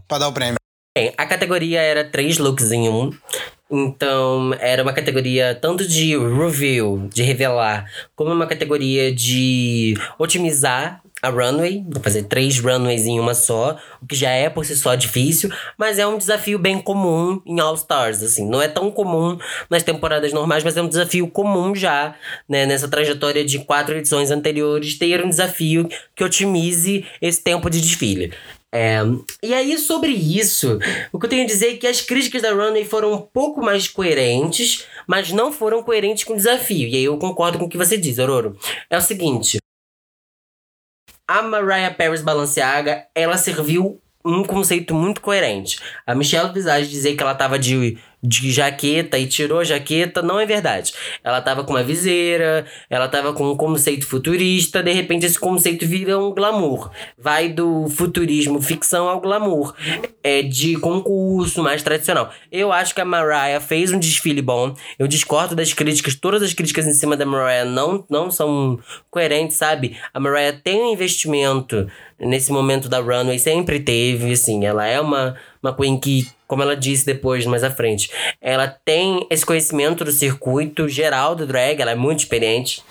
para 0.06 0.18
dar 0.18 0.28
o 0.28 0.32
prêmio. 0.32 0.56
Bem, 0.96 1.12
a 1.16 1.24
categoria 1.24 1.80
era 1.80 2.04
três 2.04 2.38
looks 2.38 2.70
em 2.70 2.88
um. 2.88 3.10
Então, 3.70 4.52
era 4.60 4.82
uma 4.82 4.92
categoria 4.92 5.54
tanto 5.54 5.88
de 5.88 6.14
review, 6.18 7.08
de 7.10 7.22
revelar, 7.22 7.90
como 8.14 8.30
uma 8.30 8.46
categoria 8.46 9.10
de 9.14 9.94
otimizar 10.18 11.01
a 11.22 11.28
runway, 11.28 11.84
vou 11.88 12.02
fazer 12.02 12.24
três 12.24 12.58
runways 12.58 13.06
em 13.06 13.20
uma 13.20 13.32
só, 13.32 13.78
o 14.02 14.06
que 14.06 14.16
já 14.16 14.30
é 14.30 14.50
por 14.50 14.66
si 14.66 14.74
só 14.76 14.96
difícil, 14.96 15.50
mas 15.78 15.98
é 15.98 16.06
um 16.06 16.18
desafio 16.18 16.58
bem 16.58 16.80
comum 16.80 17.40
em 17.46 17.60
All 17.60 17.74
Stars, 17.74 18.22
assim, 18.22 18.44
não 18.48 18.60
é 18.60 18.66
tão 18.66 18.90
comum 18.90 19.38
nas 19.70 19.84
temporadas 19.84 20.32
normais, 20.32 20.64
mas 20.64 20.76
é 20.76 20.82
um 20.82 20.88
desafio 20.88 21.28
comum 21.28 21.74
já, 21.74 22.16
né, 22.48 22.66
nessa 22.66 22.88
trajetória 22.88 23.44
de 23.44 23.60
quatro 23.60 23.96
edições 23.96 24.32
anteriores, 24.32 24.98
ter 24.98 25.24
um 25.24 25.28
desafio 25.28 25.88
que 26.16 26.24
otimize 26.24 27.06
esse 27.20 27.40
tempo 27.40 27.70
de 27.70 27.80
desfile. 27.80 28.32
É, 28.74 29.00
e 29.42 29.52
aí, 29.52 29.76
sobre 29.76 30.10
isso, 30.10 30.78
o 31.12 31.18
que 31.18 31.26
eu 31.26 31.30
tenho 31.30 31.44
a 31.44 31.46
dizer 31.46 31.74
é 31.74 31.76
que 31.76 31.86
as 31.86 32.00
críticas 32.00 32.40
da 32.40 32.52
Runway 32.52 32.86
foram 32.86 33.12
um 33.12 33.20
pouco 33.20 33.62
mais 33.62 33.86
coerentes, 33.86 34.86
mas 35.06 35.30
não 35.30 35.52
foram 35.52 35.82
coerentes 35.82 36.24
com 36.24 36.32
o 36.32 36.36
desafio. 36.36 36.88
E 36.88 36.96
aí 36.96 37.04
eu 37.04 37.18
concordo 37.18 37.58
com 37.58 37.66
o 37.66 37.68
que 37.68 37.76
você 37.76 37.98
diz, 37.98 38.18
Aurora. 38.18 38.54
É 38.88 38.96
o 38.96 39.00
seguinte: 39.02 39.58
a 41.26 41.42
Mariah 41.42 41.94
Paris 41.94 42.22
Balenciaga, 42.22 43.06
ela 43.14 43.36
serviu 43.36 44.00
um 44.24 44.44
conceito 44.44 44.94
muito 44.94 45.20
coerente. 45.20 45.80
A 46.06 46.14
Michelle 46.14 46.52
Visage 46.52 46.88
dizer 46.88 47.16
que 47.16 47.22
ela 47.22 47.34
tava 47.34 47.58
de, 47.58 47.98
de 48.22 48.52
jaqueta 48.52 49.18
e 49.18 49.26
tirou 49.26 49.58
a 49.58 49.64
jaqueta 49.64 50.22
não 50.22 50.38
é 50.38 50.46
verdade. 50.46 50.92
Ela 51.24 51.40
tava 51.40 51.64
com 51.64 51.72
uma 51.72 51.82
viseira, 51.82 52.64
ela 52.88 53.08
tava 53.08 53.32
com 53.32 53.50
um 53.50 53.56
conceito 53.56 54.06
futurista, 54.06 54.82
de 54.82 54.92
repente 54.92 55.26
esse 55.26 55.38
conceito 55.38 55.86
vira 55.86 56.18
um 56.18 56.32
glamour. 56.32 56.90
Vai 57.18 57.48
do 57.48 57.88
futurismo 57.88 58.62
ficção 58.62 59.08
ao 59.08 59.20
glamour. 59.20 59.74
É 60.22 60.42
de 60.42 60.76
concurso 60.76 61.62
mais 61.62 61.82
tradicional. 61.82 62.30
Eu 62.50 62.72
acho 62.72 62.94
que 62.94 63.00
a 63.00 63.04
Mariah 63.04 63.60
fez 63.60 63.92
um 63.92 63.98
desfile 63.98 64.40
bom. 64.40 64.74
Eu 64.98 65.08
discordo 65.08 65.56
das 65.56 65.72
críticas, 65.72 66.14
todas 66.14 66.42
as 66.42 66.52
críticas 66.52 66.86
em 66.86 66.92
cima 66.92 67.16
da 67.16 67.26
Mariah 67.26 67.64
não, 67.64 68.04
não 68.08 68.30
são 68.30 68.78
coerentes, 69.10 69.56
sabe? 69.56 69.96
A 70.14 70.20
Mariah 70.20 70.56
tem 70.62 70.80
um 70.80 70.92
investimento 70.92 71.88
nesse 72.22 72.52
momento 72.52 72.88
da 72.88 73.00
runway 73.00 73.38
sempre 73.38 73.80
teve, 73.80 74.32
assim, 74.32 74.64
ela 74.64 74.86
é 74.86 75.00
uma, 75.00 75.36
uma 75.62 75.74
queen 75.74 75.98
que, 75.98 76.28
como 76.46 76.62
ela 76.62 76.76
disse 76.76 77.04
depois, 77.04 77.44
mais 77.46 77.64
à 77.64 77.70
frente, 77.70 78.10
ela 78.40 78.68
tem 78.68 79.26
esse 79.28 79.44
conhecimento 79.44 80.04
do 80.04 80.12
circuito 80.12 80.88
geral 80.88 81.34
do 81.34 81.46
drag, 81.46 81.80
ela 81.80 81.90
é 81.90 81.96
muito 81.96 82.20
experiente. 82.20 82.82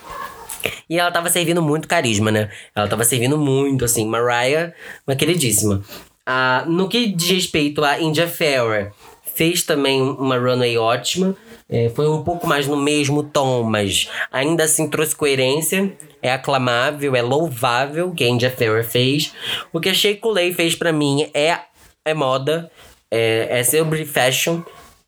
E 0.90 1.00
ela 1.00 1.12
tava 1.12 1.30
servindo 1.30 1.62
muito 1.62 1.88
carisma, 1.88 2.32
né? 2.32 2.50
Ela 2.76 2.88
tava 2.88 3.04
servindo 3.04 3.38
muito, 3.38 3.84
assim, 3.84 4.06
Mariah, 4.06 4.74
uma 5.08 5.16
queridíssima. 5.16 5.82
Ah, 6.26 6.64
no 6.68 6.88
que 6.88 7.08
diz 7.08 7.32
respeito 7.32 7.84
a 7.84 8.00
India 8.00 8.28
Ferrer, 8.28 8.92
fez 9.34 9.64
também 9.64 10.02
uma 10.02 10.38
runway 10.38 10.78
ótima. 10.78 11.36
É, 11.72 11.88
foi 11.90 12.10
um 12.10 12.22
pouco 12.22 12.46
mais 12.46 12.68
no 12.68 12.76
mesmo 12.76 13.24
tom, 13.24 13.64
mas 13.64 14.10
ainda 14.30 14.66
assim 14.66 14.90
trouxe 14.90 15.16
coerência. 15.16 15.94
É 16.22 16.34
aclamável, 16.34 17.16
é 17.16 17.22
louvável 17.22 18.12
que 18.12 18.26
a 18.26 18.28
India 18.28 18.52
Ferrer 18.52 18.84
fez. 18.84 19.34
O 19.72 19.80
que 19.80 19.88
a 19.88 19.94
Shea 19.94 20.18
Coulee 20.18 20.54
fez 20.54 20.76
para 20.76 20.92
mim 20.92 21.32
é, 21.34 21.58
é 22.04 22.14
moda, 22.14 22.70
é, 23.10 23.60
é 23.60 23.64
sobre 23.64 24.06
fashion. 24.06 24.62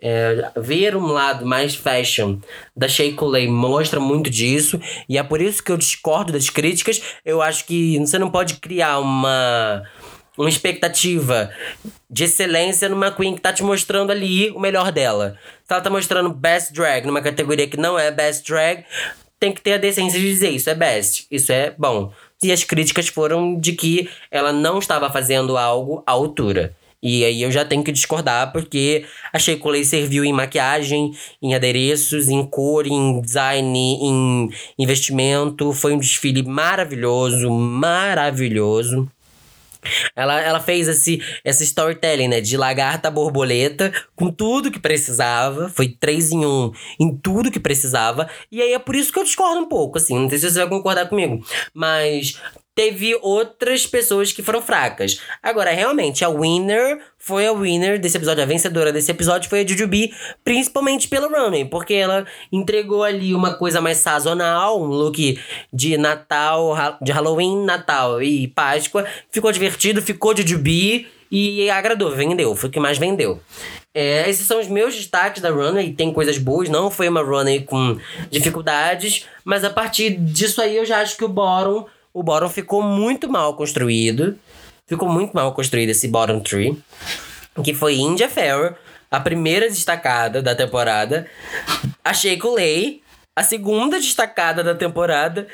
É, 0.05 0.51
ver 0.57 0.97
um 0.97 1.07
lado 1.07 1.45
mais 1.45 1.75
fashion 1.75 2.37
da 2.75 2.87
Shea 2.87 3.13
Coulee 3.13 3.47
mostra 3.47 4.01
muito 4.01 4.29
disso 4.29 4.77
e 5.07 5.17
é 5.17 5.23
por 5.23 5.41
isso 5.41 5.63
que 5.63 5.71
eu 5.71 5.77
discordo 5.77 6.31
das 6.31 6.49
críticas. 6.49 7.01
Eu 7.25 7.41
acho 7.41 7.65
que 7.65 7.99
você 7.99 8.17
não 8.17 8.29
pode 8.29 8.55
criar 8.55 8.99
uma 8.99 9.83
uma 10.37 10.49
expectativa 10.49 11.51
de 12.09 12.25
excelência 12.25 12.89
numa 12.89 13.11
Queen 13.11 13.35
que 13.35 13.41
tá 13.41 13.53
te 13.53 13.63
mostrando 13.63 14.11
ali 14.11 14.49
o 14.51 14.59
melhor 14.59 14.91
dela. 14.91 15.37
Se 15.65 15.73
ela 15.73 15.81
tá 15.81 15.89
mostrando 15.89 16.29
Best 16.29 16.73
Drag 16.73 17.05
numa 17.05 17.21
categoria 17.21 17.67
que 17.67 17.77
não 17.77 17.97
é 17.97 18.11
Best 18.11 18.45
Drag, 18.49 18.85
tem 19.39 19.51
que 19.51 19.61
ter 19.61 19.73
a 19.73 19.77
decência 19.77 20.19
de 20.19 20.25
dizer 20.25 20.51
isso 20.51 20.69
é 20.69 20.75
best, 20.75 21.27
isso 21.29 21.51
é 21.51 21.73
bom. 21.77 22.13
E 22.41 22.51
as 22.51 22.63
críticas 22.63 23.09
foram 23.09 23.59
de 23.59 23.73
que 23.73 24.09
ela 24.31 24.53
não 24.53 24.79
estava 24.79 25.09
fazendo 25.09 25.57
algo 25.57 26.01
à 26.05 26.11
altura. 26.11 26.75
E 27.03 27.25
aí 27.25 27.41
eu 27.41 27.51
já 27.51 27.65
tenho 27.65 27.83
que 27.83 27.91
discordar, 27.91 28.53
porque 28.53 29.03
achei 29.33 29.57
que 29.57 29.67
o 29.67 29.69
Lei 29.69 29.83
serviu 29.83 30.23
em 30.23 30.31
maquiagem, 30.31 31.11
em 31.41 31.53
adereços, 31.53 32.29
em 32.29 32.45
cor, 32.45 32.87
em 32.87 33.19
design, 33.19 33.77
em 33.77 34.49
investimento. 34.79 35.73
Foi 35.73 35.93
um 35.93 35.99
desfile 35.99 36.41
maravilhoso, 36.43 37.49
maravilhoso. 37.49 39.09
Ela, 40.15 40.41
ela 40.41 40.59
fez 40.59 40.87
esse, 40.87 41.21
essa 41.43 41.63
storytelling, 41.63 42.27
né? 42.27 42.41
De 42.41 42.57
lagarta 42.57 43.09
borboleta, 43.09 43.91
com 44.15 44.31
tudo 44.31 44.71
que 44.71 44.79
precisava. 44.79 45.69
Foi 45.69 45.87
três 45.87 46.31
em 46.31 46.45
um 46.45 46.71
em 46.99 47.15
tudo 47.15 47.51
que 47.51 47.59
precisava. 47.59 48.29
E 48.51 48.61
aí 48.61 48.73
é 48.73 48.79
por 48.79 48.95
isso 48.95 49.11
que 49.11 49.19
eu 49.19 49.23
discordo 49.23 49.59
um 49.59 49.67
pouco, 49.67 49.97
assim. 49.97 50.17
Não 50.17 50.29
sei 50.29 50.39
se 50.39 50.49
você 50.49 50.59
vai 50.59 50.69
concordar 50.69 51.07
comigo. 51.07 51.43
Mas 51.73 52.39
teve 52.75 53.17
outras 53.21 53.85
pessoas 53.85 54.31
que 54.31 54.41
foram 54.41 54.61
fracas. 54.61 55.19
Agora, 55.41 55.71
realmente, 55.71 56.25
a 56.25 56.29
winner 56.29 56.99
foi 57.17 57.47
a 57.47 57.53
winner 57.53 57.99
desse 57.99 58.17
episódio, 58.17 58.43
a 58.43 58.45
vencedora 58.45 58.91
desse 58.91 59.11
episódio 59.11 59.49
foi 59.49 59.61
a 59.61 59.67
Jujubee, 59.67 60.13
principalmente 60.43 61.07
pelo 61.07 61.29
runway, 61.29 61.65
porque 61.65 61.93
ela 61.93 62.25
entregou 62.51 63.03
ali 63.03 63.33
uma 63.33 63.53
coisa 63.53 63.79
mais 63.79 63.97
sazonal, 63.97 64.81
um 64.81 64.87
look 64.87 65.39
de 65.71 65.97
Natal, 65.97 66.75
de 67.01 67.11
Halloween, 67.11 67.63
Natal 67.63 68.21
e 68.21 68.47
Páscoa. 68.47 69.05
Ficou 69.31 69.51
divertido, 69.51 70.01
ficou 70.01 70.35
Jujubee 70.35 71.07
e 71.31 71.69
agradou, 71.69 72.11
vendeu, 72.11 72.55
foi 72.55 72.69
o 72.69 72.71
que 72.71 72.79
mais 72.79 72.97
vendeu. 72.97 73.39
É, 73.93 74.27
esses 74.27 74.47
são 74.47 74.59
os 74.59 74.67
meus 74.67 74.95
destaques 74.95 75.41
da 75.41 75.51
runway. 75.51 75.93
Tem 75.93 76.11
coisas 76.11 76.37
boas, 76.37 76.67
não 76.67 76.89
foi 76.89 77.07
uma 77.07 77.21
runway 77.21 77.61
com 77.61 77.97
dificuldades, 78.31 79.27
mas 79.45 79.63
a 79.63 79.69
partir 79.69 80.11
disso 80.11 80.61
aí 80.61 80.75
eu 80.75 80.85
já 80.85 80.99
acho 80.99 81.15
que 81.15 81.23
o 81.23 81.29
bottom 81.29 81.87
o 82.13 82.21
bottom 82.21 82.49
ficou 82.49 82.81
muito 82.81 83.27
mal 83.27 83.55
construído. 83.55 84.37
Ficou 84.85 85.09
muito 85.09 85.33
mal 85.33 85.51
construído 85.53 85.89
esse 85.89 86.07
bottom 86.07 86.39
tree. 86.39 86.77
Que 87.63 87.73
foi 87.73 87.95
India 87.95 88.29
Farrell, 88.29 88.75
a 89.09 89.19
primeira 89.19 89.67
destacada 89.67 90.41
da 90.41 90.53
temporada. 90.53 91.27
A 92.03 92.13
Shea 92.13 92.37
Lay, 92.43 93.01
a 93.35 93.43
segunda 93.43 93.99
destacada 93.99 94.63
da 94.63 94.75
temporada. 94.75 95.47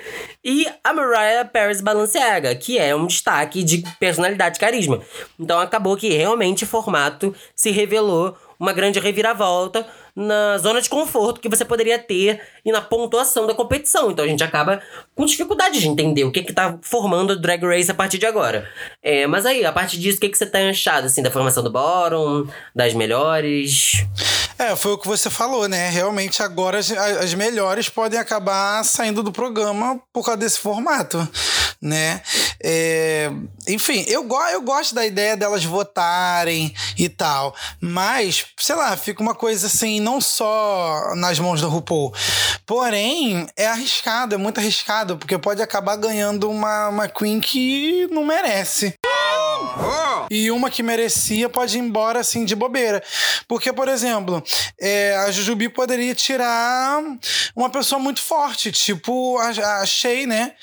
E 0.43 0.67
a 0.83 0.91
Mariah 0.91 1.45
Paris 1.45 1.79
Balenciaga, 1.79 2.53
que 2.55 2.77
é 2.77 2.93
um 2.93 3.07
destaque 3.07 3.63
de 3.63 3.83
personalidade 3.99 4.57
e 4.57 4.59
carisma. 4.59 5.01
Então 5.39 5.59
acabou 5.59 5.95
que 5.95 6.09
realmente 6.09 6.65
o 6.65 6.67
formato 6.67 7.33
se 7.55 7.71
revelou 7.71 8.35
uma 8.59 8.73
grande 8.73 8.99
reviravolta 8.99 9.87
na 10.19 10.57
zona 10.57 10.81
de 10.81 10.89
conforto 10.89 11.39
que 11.39 11.47
você 11.47 11.63
poderia 11.63 11.97
ter 11.97 12.41
e 12.65 12.71
na 12.73 12.81
pontuação 12.81 13.47
da 13.47 13.53
competição. 13.53 14.11
Então 14.11 14.25
a 14.25 14.27
gente 14.27 14.43
acaba 14.43 14.81
com 15.15 15.25
dificuldade 15.25 15.79
de 15.79 15.87
entender 15.87 16.25
o 16.25 16.31
que 16.31 16.43
que 16.43 16.51
tá 16.51 16.77
formando 16.81 17.31
o 17.31 17.39
Drag 17.39 17.63
Race 17.63 17.89
a 17.89 17.93
partir 17.93 18.17
de 18.17 18.25
agora. 18.25 18.67
É, 19.01 19.25
mas 19.25 19.45
aí, 19.45 19.65
a 19.65 19.71
partir 19.71 19.97
disso, 19.97 20.17
o 20.17 20.21
que, 20.21 20.27
que 20.27 20.37
você 20.37 20.45
tá 20.45 20.59
achado, 20.59 21.05
assim, 21.05 21.23
da 21.23 21.31
formação 21.31 21.63
do 21.63 21.71
bottom, 21.71 22.45
das 22.75 22.93
melhores? 22.93 24.03
É, 24.59 24.75
foi 24.75 24.91
o 24.91 24.97
que 24.97 25.07
você 25.07 25.29
falou, 25.29 25.69
né? 25.69 25.89
Realmente 25.89 26.43
agora 26.43 26.79
as, 26.79 26.91
as 26.91 27.33
melhores 27.33 27.87
podem 27.87 28.19
acabar 28.19 28.83
saindo 28.83 29.23
do 29.23 29.31
programa 29.31 30.01
por 30.11 30.25
causa 30.25 30.37
desse 30.37 30.59
formato, 30.59 31.25
né? 31.81 32.21
É, 32.61 33.31
enfim, 33.69 34.03
eu, 34.05 34.27
eu 34.51 34.61
gosto 34.61 34.93
da 34.93 35.05
ideia 35.05 35.37
delas 35.37 35.63
votarem 35.63 36.73
e 36.97 37.07
tal, 37.07 37.55
mas, 37.79 38.47
sei 38.59 38.75
lá, 38.75 38.97
fica 38.97 39.21
uma 39.21 39.33
coisa 39.33 39.67
assim, 39.67 40.01
não 40.09 40.19
só 40.19 41.13
nas 41.15 41.37
mãos 41.39 41.61
do 41.61 41.69
RuPaul. 41.69 42.11
Porém, 42.65 43.47
é 43.55 43.67
arriscado, 43.67 44.33
é 44.33 44.37
muito 44.39 44.59
arriscado, 44.59 45.17
porque 45.17 45.37
pode 45.37 45.61
acabar 45.61 45.95
ganhando 45.97 46.49
uma, 46.49 46.89
uma 46.89 47.07
Queen 47.07 47.39
que 47.39 48.07
não 48.11 48.25
merece. 48.25 48.95
E 50.29 50.51
uma 50.51 50.69
que 50.69 50.83
merecia 50.83 51.49
pode 51.49 51.77
ir 51.77 51.81
embora 51.81 52.19
assim 52.19 52.45
de 52.45 52.55
bobeira. 52.55 53.03
Porque, 53.47 53.73
por 53.73 53.87
exemplo, 53.87 54.43
é, 54.79 55.15
a 55.17 55.31
Jujubi 55.31 55.69
poderia 55.69 56.13
tirar 56.13 57.01
uma 57.55 57.69
pessoa 57.69 57.99
muito 57.99 58.21
forte, 58.21 58.71
tipo 58.71 59.37
a, 59.37 59.81
a 59.81 59.85
Shay, 59.85 60.25
né? 60.25 60.53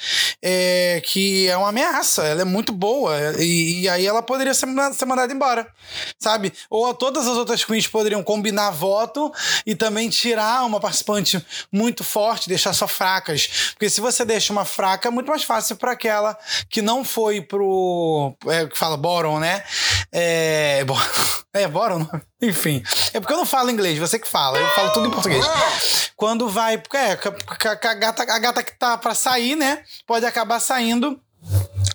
É, 0.42 1.02
que 1.04 1.48
é 1.48 1.56
uma 1.56 1.68
ameaça, 1.68 2.24
ela 2.24 2.42
é 2.42 2.44
muito 2.44 2.72
boa. 2.72 3.16
E, 3.38 3.82
e 3.82 3.88
aí 3.88 4.06
ela 4.06 4.22
poderia 4.22 4.54
ser, 4.54 4.66
ser 4.94 5.04
mandada 5.06 5.32
embora, 5.32 5.66
sabe? 6.18 6.52
Ou 6.70 6.92
todas 6.94 7.26
as 7.26 7.36
outras 7.36 7.64
queens 7.64 7.86
poderiam 7.86 8.22
combinar 8.22 8.70
voto 8.70 9.32
e 9.66 9.74
também 9.74 10.08
tirar 10.08 10.64
uma 10.64 10.80
participante 10.80 11.44
muito 11.72 12.04
forte, 12.04 12.48
deixar 12.48 12.72
só 12.72 12.86
fracas. 12.86 13.72
Porque 13.72 13.90
se 13.90 14.00
você 14.00 14.24
deixa 14.24 14.52
uma 14.52 14.64
fraca, 14.64 15.08
é 15.08 15.10
muito 15.10 15.28
mais 15.28 15.42
fácil 15.42 15.76
para 15.76 15.92
aquela 15.92 16.36
que 16.68 16.82
não 16.82 17.04
foi 17.04 17.40
pro. 17.40 18.34
É, 18.46 18.66
que 18.66 18.78
fala 18.78 18.96
bottom, 18.96 19.38
né? 19.38 19.55
É. 20.12 20.84
É, 21.54 21.68
bottom? 21.68 22.08
Enfim. 22.42 22.82
É 23.12 23.20
porque 23.20 23.32
eu 23.32 23.38
não 23.38 23.46
falo 23.46 23.70
inglês, 23.70 23.98
você 23.98 24.18
que 24.18 24.28
fala. 24.28 24.58
Eu 24.58 24.68
falo 24.70 24.92
tudo 24.92 25.08
em 25.08 25.10
português. 25.10 25.44
Quando 26.16 26.48
vai. 26.48 26.74
É, 26.74 27.12
a, 27.12 27.94
gata, 27.94 28.22
a 28.22 28.38
gata 28.38 28.62
que 28.62 28.78
tá 28.78 28.96
pra 28.96 29.14
sair, 29.14 29.56
né? 29.56 29.82
Pode 30.06 30.26
acabar 30.26 30.60
saindo 30.60 31.20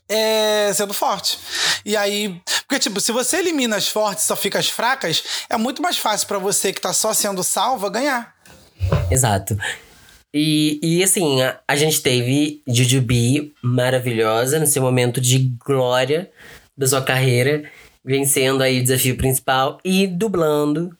é, 0.10 0.72
sendo 0.74 0.94
forte. 0.94 1.40
E 1.86 1.96
aí. 1.96 2.42
Porque, 2.68 2.80
tipo, 2.80 3.00
se 3.00 3.12
você 3.12 3.38
elimina 3.38 3.76
as 3.76 3.88
fortes 3.88 4.26
só 4.26 4.36
fica 4.36 4.60
as 4.60 4.70
fracas, 4.70 5.24
é 5.50 5.58
muito 5.58 5.82
mais 5.82 5.98
fácil 5.98 6.28
para 6.28 6.38
você 6.38 6.72
que 6.72 6.82
tá 6.82 6.94
só 6.94 7.14
sendo 7.14 7.44
salva 7.44 7.90
ganhar. 7.90 8.34
Exato. 9.10 9.58
E, 10.34 10.80
e 10.82 11.04
assim, 11.04 11.42
a, 11.42 11.60
a 11.68 11.76
gente 11.76 12.02
teve 12.02 12.62
Jujubee 12.66 13.54
maravilhosa 13.62 14.60
no 14.60 14.68
seu 14.68 14.82
momento 14.82 15.20
de 15.20 15.52
glória 15.66 16.32
da 16.82 16.88
sua 16.88 17.02
carreira, 17.02 17.64
vencendo 18.04 18.64
aí 18.64 18.80
o 18.80 18.84
desafio 18.84 19.16
principal 19.16 19.78
e 19.86 20.08
dublando 20.08 20.98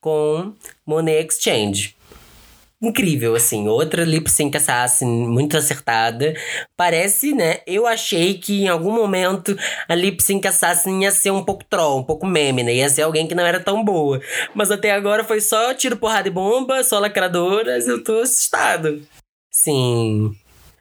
com 0.00 0.52
Monet 0.84 1.28
Exchange. 1.28 1.94
Incrível, 2.82 3.36
assim. 3.36 3.68
Outra 3.68 4.04
lip 4.04 4.28
sync 4.28 4.56
assassin 4.56 5.06
muito 5.06 5.56
acertada. 5.56 6.34
Parece, 6.76 7.32
né? 7.32 7.58
Eu 7.66 7.86
achei 7.86 8.38
que 8.38 8.62
em 8.62 8.68
algum 8.68 8.90
momento 8.90 9.56
a 9.86 9.94
lip 9.94 10.20
sync 10.20 10.48
assassin 10.48 11.02
ia 11.02 11.12
ser 11.12 11.30
um 11.30 11.44
pouco 11.44 11.62
troll, 11.64 12.00
um 12.00 12.02
pouco 12.02 12.26
meme, 12.26 12.62
né? 12.64 12.74
Ia 12.74 12.88
ser 12.88 13.02
alguém 13.02 13.28
que 13.28 13.34
não 13.34 13.44
era 13.44 13.60
tão 13.60 13.84
boa. 13.84 14.20
Mas 14.54 14.70
até 14.70 14.92
agora 14.92 15.22
foi 15.22 15.40
só 15.42 15.74
tiro, 15.74 15.96
porrada 15.96 16.26
e 16.26 16.30
bomba, 16.32 16.82
só 16.82 16.98
lacradoras. 16.98 17.86
Eu 17.86 18.02
tô 18.02 18.20
assustado. 18.20 19.02
Sim. 19.50 20.34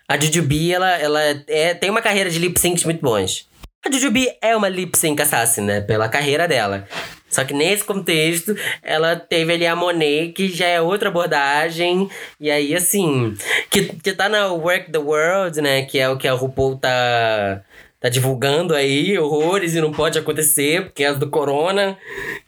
A 0.08 0.18
Jujubee, 0.20 0.74
ela, 0.74 0.90
ela 0.98 1.22
é, 1.48 1.74
tem 1.76 1.90
uma 1.90 2.02
carreira 2.02 2.30
de 2.30 2.40
lip 2.40 2.58
syncs 2.60 2.86
muito 2.86 3.02
bons. 3.02 3.49
A 3.86 3.90
Jujubee 3.90 4.30
é 4.42 4.56
uma 4.56 4.68
lip 4.68 4.98
sync 4.98 5.22
assassin, 5.22 5.62
né? 5.62 5.80
Pela 5.80 6.10
carreira 6.10 6.48
dela. 6.48 6.86
Só 7.30 7.46
que 7.46 7.54
nesse 7.54 7.84
contexto, 7.84 8.56
ela 8.84 9.16
teve 9.16 9.54
ali 9.54 9.66
a 9.66 9.76
Monet, 9.76 10.34
que 10.34 10.50
já 10.50 10.68
é 10.68 10.82
outra 10.82 11.08
abordagem. 11.08 12.10
E 12.40 12.52
aí, 12.52 12.76
assim, 12.76 13.36
que, 13.70 13.86
que 13.86 14.14
tá 14.14 14.28
na 14.28 14.48
Work 14.48 14.92
the 14.92 14.98
World, 14.98 15.62
né? 15.62 15.84
Que 15.84 15.98
é 15.98 16.10
o 16.10 16.18
que 16.18 16.28
a 16.28 16.34
RuPaul 16.34 16.78
tá, 16.78 17.62
tá 18.02 18.10
divulgando 18.10 18.76
aí, 18.76 19.18
horrores, 19.18 19.76
e 19.76 19.82
não 19.82 19.94
pode 19.94 20.20
acontecer, 20.20 20.86
porque 20.86 21.06
é 21.06 21.14
do 21.14 21.30
corona. 21.30 21.98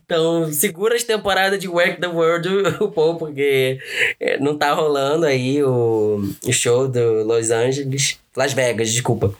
Então, 0.05 0.51
segura 0.51 0.95
as 0.95 1.03
temporadas 1.03 1.59
de 1.59 1.69
Work 1.69 2.01
the 2.01 2.07
World, 2.07 2.49
RuPaul, 2.77 3.15
porque 3.15 3.79
é, 4.19 4.37
não 4.37 4.57
tá 4.57 4.73
rolando 4.73 5.25
aí 5.25 5.63
o, 5.63 6.21
o 6.45 6.51
show 6.51 6.89
do 6.89 7.23
Los 7.23 7.51
Angeles. 7.51 8.19
Las 8.35 8.53
Vegas, 8.53 8.91
desculpa. 8.91 9.33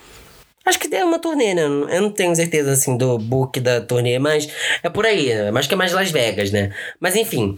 Acho 0.65 0.80
que 0.80 0.95
é 0.95 1.04
uma 1.04 1.17
turnê, 1.17 1.54
né? 1.54 1.63
Eu 1.63 2.02
não 2.02 2.12
tenho 2.12 2.36
certeza, 2.36 2.71
assim, 2.71 2.95
do 2.95 3.17
book 3.17 3.60
da 3.60 3.82
turnê, 3.82 4.19
mas 4.19 4.47
é 4.84 4.89
por 4.89 5.06
aí, 5.06 5.34
né? 5.34 5.52
Acho 5.56 5.67
que 5.67 5.74
é 5.74 5.78
mais 5.78 5.91
Las 5.91 6.12
Vegas, 6.12 6.52
né? 6.52 6.71
Mas 7.00 7.15
enfim, 7.15 7.58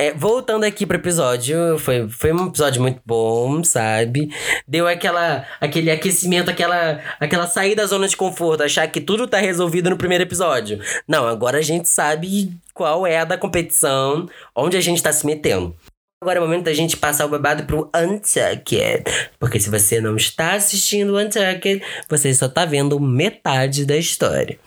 é, 0.00 0.12
voltando 0.12 0.64
aqui 0.64 0.84
pro 0.84 0.96
episódio, 0.96 1.78
foi, 1.78 2.08
foi 2.08 2.32
um 2.32 2.48
episódio 2.48 2.82
muito 2.82 3.00
bom, 3.04 3.62
sabe? 3.62 4.34
Deu 4.66 4.88
aquela, 4.88 5.46
aquele 5.60 5.90
aquecimento, 5.90 6.50
aquela, 6.50 7.00
aquela 7.20 7.46
saída 7.46 7.82
da 7.82 7.88
zona 7.88 8.08
de 8.08 8.16
conforto, 8.16 8.62
achar 8.62 8.88
que 8.88 9.00
tudo 9.00 9.28
tá 9.28 9.38
resolvido 9.38 9.90
no 9.90 9.96
primeiro 9.96 10.24
episódio. 10.24 10.80
Não, 11.06 11.28
agora 11.28 11.58
a 11.58 11.62
gente 11.62 11.88
sabe 11.88 12.50
qual 12.74 13.06
é 13.06 13.18
a 13.18 13.24
da 13.24 13.36
competição, 13.36 14.26
onde 14.56 14.76
a 14.76 14.80
gente 14.80 15.02
tá 15.02 15.12
se 15.12 15.26
metendo. 15.26 15.76
Agora 16.22 16.38
é 16.38 16.42
o 16.42 16.44
momento 16.44 16.64
da 16.64 16.74
gente 16.74 16.98
passar 16.98 17.24
o 17.24 17.30
babado 17.30 17.64
pro 17.64 17.90
Untucked. 17.96 19.04
Porque 19.38 19.58
se 19.58 19.70
você 19.70 20.02
não 20.02 20.16
está 20.16 20.52
assistindo 20.52 21.14
o 21.14 21.18
Untucked, 21.18 21.82
você 22.10 22.34
só 22.34 22.46
tá 22.46 22.66
vendo 22.66 23.00
metade 23.00 23.86
da 23.86 23.96
história. 23.96 24.58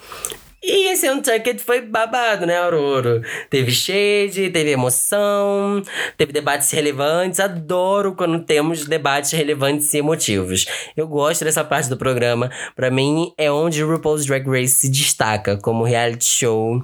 E 0.63 0.91
esse 0.91 1.07
Untucked 1.07 1.59
foi 1.59 1.81
babado, 1.81 2.47
né, 2.47 2.57
Aurora? 2.57 3.21
Teve 3.51 3.69
shade, 3.69 4.49
teve 4.49 4.71
emoção, 4.71 5.83
teve 6.17 6.33
debates 6.33 6.71
relevantes. 6.71 7.39
Adoro 7.39 8.15
quando 8.15 8.43
temos 8.43 8.87
debates 8.87 9.29
relevantes 9.31 9.93
e 9.93 9.99
emotivos. 9.99 10.65
Eu 10.97 11.07
gosto 11.07 11.45
dessa 11.45 11.63
parte 11.63 11.87
do 11.87 11.97
programa. 11.97 12.49
Para 12.75 12.89
mim, 12.89 13.31
é 13.37 13.51
onde 13.51 13.83
o 13.83 13.91
RuPaul's 13.91 14.25
Drag 14.25 14.49
Race 14.49 14.73
se 14.73 14.89
destaca 14.89 15.55
como 15.55 15.83
reality 15.83 16.25
show 16.25 16.83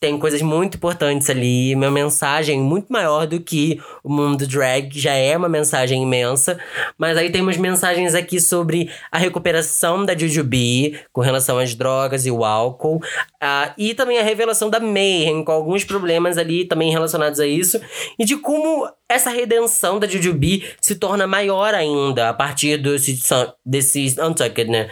tem 0.00 0.18
coisas 0.18 0.40
muito 0.40 0.78
importantes 0.78 1.28
ali, 1.28 1.74
uma 1.74 1.90
mensagem 1.90 2.58
muito 2.58 2.90
maior 2.90 3.26
do 3.26 3.38
que 3.38 3.78
o 4.02 4.10
mundo 4.10 4.46
drag, 4.46 4.98
já 4.98 5.12
é 5.12 5.36
uma 5.36 5.48
mensagem 5.48 6.02
imensa. 6.02 6.58
Mas 6.96 7.18
aí 7.18 7.30
temos 7.30 7.58
mensagens 7.58 8.14
aqui 8.14 8.40
sobre 8.40 8.90
a 9.12 9.18
recuperação 9.18 10.06
da 10.06 10.16
Jujubee 10.16 10.98
com 11.12 11.20
relação 11.20 11.58
às 11.58 11.74
drogas 11.74 12.24
e 12.24 12.30
o 12.30 12.46
álcool. 12.46 12.96
Uh, 12.96 13.74
e 13.76 13.92
também 13.92 14.18
a 14.18 14.22
revelação 14.22 14.70
da 14.70 14.80
Mayhem, 14.80 15.44
com 15.44 15.52
alguns 15.52 15.84
problemas 15.84 16.38
ali 16.38 16.64
também 16.64 16.90
relacionados 16.90 17.38
a 17.38 17.46
isso. 17.46 17.78
E 18.18 18.24
de 18.24 18.38
como 18.38 18.88
essa 19.10 19.28
redenção 19.28 19.98
da 19.98 20.06
Jujubee 20.06 20.64
se 20.80 20.94
torna 20.94 21.26
maior 21.26 21.74
ainda 21.74 22.28
a 22.28 22.32
partir 22.32 22.78
desse, 22.78 23.18
desse 23.66 24.14
Untucked, 24.20 24.70
né? 24.70 24.88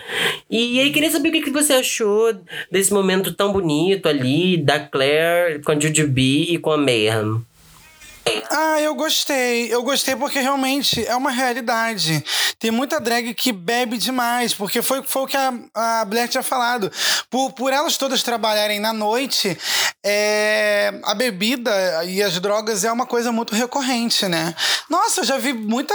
E 0.50 0.80
aí 0.80 0.90
queria 0.90 1.10
saber 1.10 1.28
o 1.28 1.32
que, 1.32 1.42
que 1.42 1.50
você 1.50 1.74
achou 1.74 2.34
desse 2.70 2.92
momento 2.92 3.32
tão 3.32 3.52
bonito 3.52 4.08
ali, 4.08 4.56
da 4.56 4.80
Claire 4.80 5.62
com 5.62 5.70
a 5.70 5.78
Jujubee 5.78 6.54
e 6.54 6.58
com 6.58 6.72
a 6.72 6.76
Mayhem. 6.76 7.40
Ah, 8.50 8.80
eu 8.80 8.94
gostei. 8.94 9.72
Eu 9.72 9.82
gostei 9.82 10.16
porque 10.16 10.40
realmente 10.40 11.04
é 11.06 11.14
uma 11.14 11.30
realidade. 11.30 12.24
Tem 12.58 12.70
muita 12.70 13.00
drag 13.00 13.34
que 13.34 13.52
bebe 13.52 13.96
demais, 13.96 14.52
porque 14.52 14.82
foi, 14.82 15.02
foi 15.02 15.22
o 15.22 15.26
que 15.26 15.36
a, 15.36 15.52
a 15.74 16.04
Blair 16.04 16.28
tinha 16.28 16.42
falado. 16.42 16.90
Por, 17.30 17.52
por 17.52 17.72
elas 17.72 17.96
todas 17.96 18.22
trabalharem 18.22 18.80
na 18.80 18.92
noite, 18.92 19.56
é, 20.04 20.92
a 21.04 21.14
bebida 21.14 22.04
e 22.04 22.22
as 22.22 22.38
drogas 22.40 22.84
é 22.84 22.92
uma 22.92 23.06
coisa 23.06 23.30
muito 23.30 23.54
recorrente, 23.54 24.26
né? 24.26 24.54
Nossa, 24.88 25.20
eu 25.20 25.24
já 25.24 25.38
vi 25.38 25.52
muita. 25.52 25.94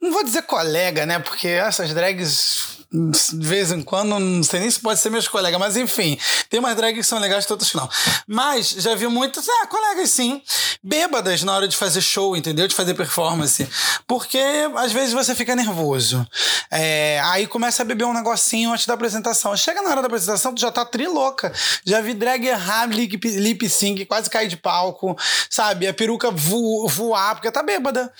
Não 0.00 0.12
vou 0.12 0.24
dizer 0.24 0.42
colega, 0.42 1.06
né? 1.06 1.18
Porque 1.18 1.48
essas 1.48 1.92
drags 1.92 2.77
de 2.90 3.46
vez 3.46 3.70
em 3.70 3.82
quando, 3.82 4.18
não 4.18 4.42
sei 4.42 4.60
nem 4.60 4.70
se 4.70 4.80
pode 4.80 4.98
ser 4.98 5.10
meus 5.10 5.28
colegas, 5.28 5.60
mas 5.60 5.76
enfim, 5.76 6.18
tem 6.48 6.58
umas 6.58 6.74
drags 6.74 6.98
que 6.98 7.06
são 7.06 7.18
legais, 7.18 7.48
outras 7.50 7.70
que 7.70 7.76
não. 7.76 7.88
Mas 8.26 8.70
já 8.70 8.94
vi 8.94 9.06
muitas, 9.08 9.46
ah, 9.46 9.66
colegas 9.66 10.08
sim, 10.10 10.40
bêbadas 10.82 11.42
na 11.42 11.54
hora 11.54 11.68
de 11.68 11.76
fazer 11.76 12.00
show, 12.00 12.34
entendeu? 12.34 12.66
De 12.66 12.74
fazer 12.74 12.94
performance. 12.94 13.68
Porque 14.06 14.40
às 14.76 14.90
vezes 14.90 15.12
você 15.12 15.34
fica 15.34 15.54
nervoso. 15.54 16.26
É, 16.70 17.20
aí 17.24 17.46
começa 17.46 17.82
a 17.82 17.84
beber 17.84 18.04
um 18.04 18.14
negocinho 18.14 18.72
antes 18.72 18.86
da 18.86 18.94
apresentação. 18.94 19.54
Chega 19.54 19.82
na 19.82 19.90
hora 19.90 20.00
da 20.00 20.06
apresentação, 20.06 20.54
tu 20.54 20.60
já 20.60 20.72
tá 20.72 20.84
trilouca. 20.84 21.52
Já 21.84 22.00
vi 22.00 22.14
drag 22.14 22.46
errar 22.46 22.86
lip, 22.86 23.18
lip 23.22 23.68
sync, 23.68 24.06
quase 24.06 24.30
cair 24.30 24.48
de 24.48 24.56
palco, 24.56 25.14
sabe? 25.50 25.86
A 25.86 25.92
peruca 25.92 26.30
vo, 26.30 26.88
voar 26.88 27.34
porque 27.34 27.50
tá 27.50 27.62
bêbada. 27.62 28.10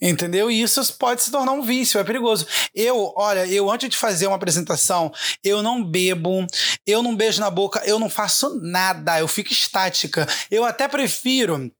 Entendeu? 0.00 0.50
E 0.50 0.62
isso 0.62 0.82
pode 0.94 1.22
se 1.22 1.30
tornar 1.30 1.52
um 1.52 1.62
vício, 1.62 2.00
é 2.00 2.04
perigoso. 2.04 2.46
Eu, 2.74 3.12
olha, 3.16 3.46
eu 3.46 3.70
antes 3.70 3.90
de 3.90 3.96
fazer 3.96 4.13
fazer 4.14 4.28
uma 4.28 4.36
apresentação, 4.36 5.12
eu 5.42 5.60
não 5.60 5.82
bebo, 5.84 6.46
eu 6.86 7.02
não 7.02 7.16
beijo 7.16 7.40
na 7.40 7.50
boca, 7.50 7.82
eu 7.84 7.98
não 7.98 8.08
faço 8.08 8.60
nada, 8.62 9.18
eu 9.18 9.26
fico 9.26 9.52
estática. 9.52 10.26
Eu 10.48 10.64
até 10.64 10.86
prefiro 10.86 11.70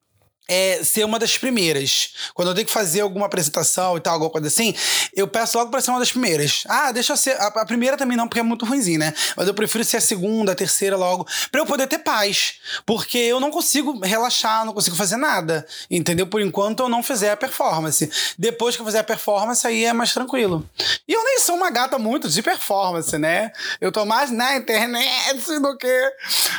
é, 0.49 0.83
ser 0.85 1.05
uma 1.05 1.19
das 1.19 1.39
primeiras. 1.39 2.11
Quando 2.35 2.49
eu 2.49 2.55
tenho 2.55 2.67
que 2.67 2.73
fazer 2.73 3.01
alguma 3.01 3.27
apresentação 3.27 3.97
e 3.97 4.01
tal, 4.01 4.15
alguma 4.15 4.31
coisa 4.31 4.49
assim, 4.49 4.75
eu 5.15 5.27
peço 5.27 5.57
logo 5.59 5.71
pra 5.71 5.81
ser 5.81 5.91
uma 5.91 5.99
das 5.99 6.11
primeiras. 6.11 6.65
Ah, 6.69 6.93
deixa 6.93 7.13
eu 7.15 7.17
ser. 7.17 7.33
A, 7.41 7.47
a 7.47 7.67
primeira 7.67 7.97
também 7.97 8.17
não, 8.17 8.29
porque 8.29 8.41
é 8.41 8.43
muito 8.43 8.65
ruimzinho, 8.65 8.99
né? 8.99 9.15
Mas 9.37 9.49
eu 9.49 9.55
prefiro 9.55 9.83
ser 9.85 9.97
a 9.97 10.01
segunda, 10.01 10.53
a 10.53 10.55
terceira 10.55 10.97
logo, 10.97 11.27
pra 11.51 11.61
eu 11.61 11.67
poder 11.67 11.87
ter 11.87 11.99
paz. 11.99 12.55
Porque 12.85 13.19
eu 13.19 13.41
não 13.41 13.51
consigo 13.51 13.99
relaxar, 14.05 14.65
não 14.65 14.75
consigo 14.75 14.97
fazer 14.97 15.17
nada. 15.17 15.67
Entendeu? 15.91 16.27
Por 16.27 16.41
enquanto 16.41 16.81
eu 16.81 16.89
não 16.89 17.03
fizer 17.03 17.31
a 17.31 17.37
performance. 17.37 18.11
Depois 18.39 18.77
que 18.77 18.83
eu 18.83 18.87
fizer 18.87 19.01
a 19.01 19.05
performance, 19.05 19.67
aí 19.67 19.85
é 19.85 19.93
mais 19.93 20.13
tranquilo. 20.13 20.69
E 21.09 21.13
eu 21.13 21.25
nem 21.25 21.41
sou 21.41 21.57
uma 21.57 21.71
gata 21.71 21.99
muito 21.99 22.29
de 22.29 22.43
performance, 22.43 23.17
né? 23.17 23.51
Eu 23.81 23.91
tô 23.91 24.05
mais 24.05 24.31
na 24.31 24.57
internet 24.57 25.59
do 25.61 25.77
que 25.77 26.13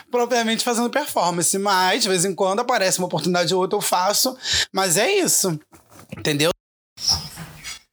propriamente 0.09 0.63
fazendo 0.63 0.89
performance. 0.89 1.55
Mas, 1.59 2.03
de 2.03 2.09
vez 2.09 2.25
em 2.25 2.33
quando, 2.33 2.61
aparece 2.61 2.97
uma 2.97 3.07
oportunidade 3.07 3.53
ou 3.53 3.61
outra 3.61 3.74
eu 3.75 3.81
faço, 3.81 4.37
mas 4.73 4.97
é 4.97 5.11
isso. 5.11 5.59
Entendeu? 6.17 6.49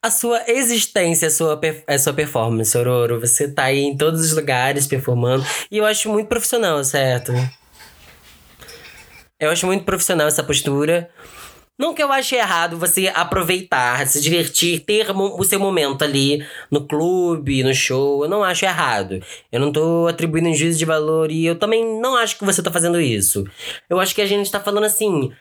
A 0.04 0.10
sua 0.10 0.42
existência, 0.48 1.28
a 1.28 1.30
sua, 1.30 1.60
a 1.86 1.98
sua 1.98 2.12
performance, 2.12 2.76
Ororo. 2.76 3.20
Você 3.20 3.48
tá 3.48 3.64
aí 3.64 3.80
em 3.80 3.96
todos 3.96 4.20
os 4.20 4.32
lugares 4.32 4.86
performando. 4.86 5.44
E 5.70 5.78
eu 5.78 5.86
acho 5.86 6.08
muito 6.08 6.28
profissional, 6.28 6.82
certo? 6.82 7.32
Eu 9.38 9.50
acho 9.50 9.66
muito 9.66 9.84
profissional 9.84 10.26
essa 10.26 10.42
postura. 10.42 11.10
Não 11.78 11.94
que 11.94 12.02
eu 12.02 12.12
ache 12.12 12.36
errado 12.36 12.78
você 12.78 13.08
aproveitar, 13.14 14.06
se 14.06 14.20
divertir, 14.20 14.84
ter 14.84 15.10
o 15.10 15.42
seu 15.42 15.58
momento 15.58 16.02
ali 16.02 16.44
no 16.70 16.86
clube, 16.86 17.64
no 17.64 17.74
show. 17.74 18.24
Eu 18.24 18.30
não 18.30 18.44
acho 18.44 18.64
errado. 18.64 19.20
Eu 19.50 19.58
não 19.58 19.72
tô 19.72 20.06
atribuindo 20.06 20.48
um 20.48 20.54
juízo 20.54 20.78
de 20.78 20.84
valor 20.84 21.30
e 21.30 21.44
eu 21.44 21.58
também 21.58 22.00
não 22.00 22.16
acho 22.16 22.38
que 22.38 22.44
você 22.44 22.62
tá 22.62 22.70
fazendo 22.70 23.00
isso. 23.00 23.44
Eu 23.88 23.98
acho 23.98 24.14
que 24.14 24.22
a 24.22 24.26
gente 24.26 24.50
tá 24.50 24.60
falando 24.60 24.84
assim 24.84 25.32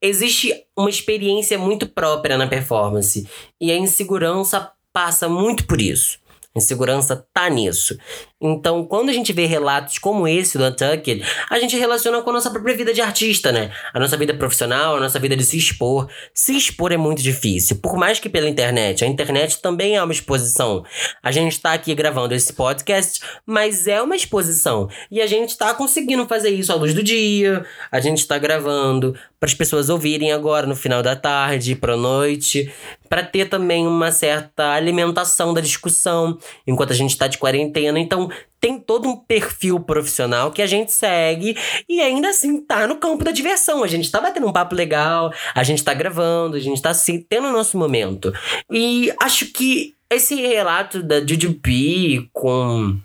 existe 0.00 0.52
uma 0.76 0.90
experiência 0.90 1.58
muito 1.58 1.86
própria 1.88 2.38
na 2.38 2.46
performance 2.46 3.28
e 3.60 3.70
a 3.70 3.76
insegurança 3.76 4.72
passa 4.92 5.28
muito 5.28 5.66
por 5.66 5.80
isso. 5.80 6.18
A 6.54 6.58
insegurança 6.58 7.24
tá 7.32 7.48
nisso. 7.48 7.98
Então, 8.40 8.84
quando 8.84 9.10
a 9.10 9.12
gente 9.12 9.32
vê 9.32 9.44
relatos 9.44 9.98
como 9.98 10.26
esse 10.26 10.56
do 10.56 10.64
Untucked, 10.64 11.22
a 11.50 11.58
gente 11.58 11.76
relaciona 11.76 12.22
com 12.22 12.30
a 12.30 12.32
nossa 12.32 12.50
própria 12.50 12.74
vida 12.74 12.94
de 12.94 13.02
artista, 13.02 13.52
né? 13.52 13.70
A 13.92 14.00
nossa 14.00 14.16
vida 14.16 14.32
profissional, 14.32 14.96
a 14.96 15.00
nossa 15.00 15.18
vida 15.18 15.36
de 15.36 15.44
se 15.44 15.58
expor. 15.58 16.08
Se 16.32 16.56
expor 16.56 16.90
é 16.90 16.96
muito 16.96 17.20
difícil, 17.20 17.76
por 17.76 17.98
mais 17.98 18.18
que 18.18 18.30
pela 18.30 18.48
internet. 18.48 19.04
A 19.04 19.06
internet 19.06 19.60
também 19.60 19.96
é 19.96 20.02
uma 20.02 20.12
exposição. 20.12 20.82
A 21.22 21.30
gente 21.30 21.60
tá 21.60 21.74
aqui 21.74 21.94
gravando 21.94 22.34
esse 22.34 22.52
podcast, 22.52 23.20
mas 23.44 23.86
é 23.86 24.00
uma 24.00 24.16
exposição. 24.16 24.88
E 25.10 25.20
a 25.20 25.26
gente 25.26 25.56
tá 25.58 25.74
conseguindo 25.74 26.26
fazer 26.26 26.50
isso 26.50 26.72
à 26.72 26.74
luz 26.74 26.94
do 26.94 27.02
dia. 27.02 27.66
A 27.92 28.00
gente 28.00 28.26
tá 28.26 28.38
gravando 28.38 29.14
para 29.38 29.48
as 29.48 29.54
pessoas 29.54 29.88
ouvirem 29.88 30.32
agora 30.32 30.66
no 30.66 30.76
final 30.76 31.02
da 31.02 31.16
tarde, 31.16 31.74
pra 31.74 31.96
noite, 31.96 32.70
para 33.08 33.22
ter 33.22 33.48
também 33.48 33.86
uma 33.86 34.12
certa 34.12 34.72
alimentação 34.72 35.54
da 35.54 35.62
discussão 35.62 36.38
enquanto 36.66 36.92
a 36.92 36.96
gente 36.96 37.16
tá 37.16 37.26
de 37.26 37.38
quarentena. 37.38 37.98
Então, 37.98 38.29
tem 38.60 38.78
todo 38.78 39.08
um 39.08 39.16
perfil 39.16 39.80
profissional 39.80 40.50
que 40.50 40.60
a 40.60 40.66
gente 40.66 40.92
segue 40.92 41.56
e 41.88 42.00
ainda 42.00 42.28
assim 42.28 42.60
tá 42.60 42.86
no 42.86 42.96
campo 42.96 43.24
da 43.24 43.30
diversão. 43.30 43.82
A 43.82 43.86
gente 43.86 44.10
tá 44.10 44.20
batendo 44.20 44.46
um 44.46 44.52
papo 44.52 44.74
legal, 44.74 45.32
a 45.54 45.62
gente 45.62 45.82
tá 45.82 45.94
gravando, 45.94 46.56
a 46.56 46.60
gente 46.60 46.80
tá 46.80 46.90
assim, 46.90 47.24
tendo 47.26 47.48
o 47.48 47.52
nosso 47.52 47.78
momento. 47.78 48.32
E 48.70 49.12
acho 49.20 49.46
que 49.46 49.94
esse 50.10 50.34
relato 50.34 51.02
da 51.02 51.24
Jujubi 51.24 52.28
com 52.32 52.98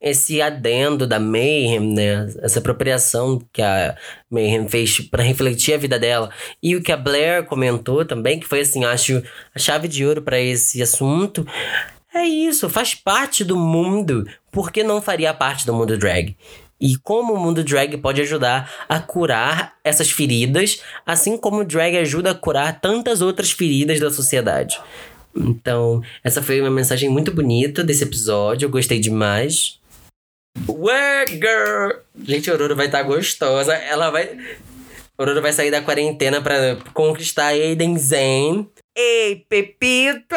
esse 0.00 0.42
adendo 0.42 1.06
da 1.06 1.20
Mayhem, 1.20 1.94
né? 1.94 2.28
Essa 2.42 2.58
apropriação 2.58 3.40
que 3.52 3.62
a 3.62 3.96
Mayhem 4.28 4.68
fez 4.68 5.00
para 5.00 5.22
refletir 5.22 5.74
a 5.74 5.78
vida 5.78 5.98
dela. 5.98 6.30
E 6.62 6.74
o 6.74 6.82
que 6.82 6.90
a 6.90 6.96
Blair 6.96 7.44
comentou 7.44 8.04
também, 8.04 8.40
que 8.40 8.46
foi 8.46 8.60
assim, 8.60 8.84
acho 8.84 9.22
a 9.54 9.58
chave 9.58 9.86
de 9.86 10.04
ouro 10.04 10.22
para 10.22 10.40
esse 10.40 10.82
assunto, 10.82 11.46
é 12.14 12.24
isso, 12.24 12.68
faz 12.68 12.94
parte 12.94 13.44
do 13.44 13.56
mundo. 13.56 14.26
Por 14.50 14.70
que 14.70 14.82
não 14.82 15.00
faria 15.00 15.32
parte 15.32 15.64
do 15.66 15.74
mundo 15.74 15.96
drag? 15.96 16.36
E 16.80 16.96
como 16.96 17.32
o 17.32 17.38
mundo 17.38 17.62
drag 17.62 17.96
pode 17.98 18.20
ajudar 18.20 18.70
a 18.88 18.98
curar 18.98 19.76
essas 19.84 20.10
feridas, 20.10 20.82
assim 21.06 21.36
como 21.36 21.60
o 21.60 21.64
drag 21.64 21.96
ajuda 21.96 22.32
a 22.32 22.34
curar 22.34 22.80
tantas 22.80 23.20
outras 23.20 23.52
feridas 23.52 24.00
da 24.00 24.10
sociedade. 24.10 24.80
Então, 25.34 26.02
essa 26.22 26.42
foi 26.42 26.60
uma 26.60 26.70
mensagem 26.70 27.08
muito 27.08 27.32
bonita 27.32 27.84
desse 27.84 28.04
episódio, 28.04 28.66
eu 28.66 28.70
gostei 28.70 28.98
demais. 28.98 29.80
Work 30.68 31.32
girl! 31.32 32.02
Gente, 32.22 32.50
a 32.50 32.52
Aurora 32.52 32.74
vai 32.74 32.86
estar 32.86 32.98
tá 32.98 33.04
gostosa. 33.04 33.74
Ela 33.74 34.10
vai. 34.10 34.24
A 34.24 35.22
Aurora 35.22 35.40
vai 35.40 35.52
sair 35.52 35.70
da 35.70 35.80
quarentena 35.80 36.40
para 36.40 36.76
conquistar 36.92 37.46
Aiden 37.46 37.96
Zen. 37.98 38.68
Ei, 38.96 39.46
Pepita! 39.48 40.36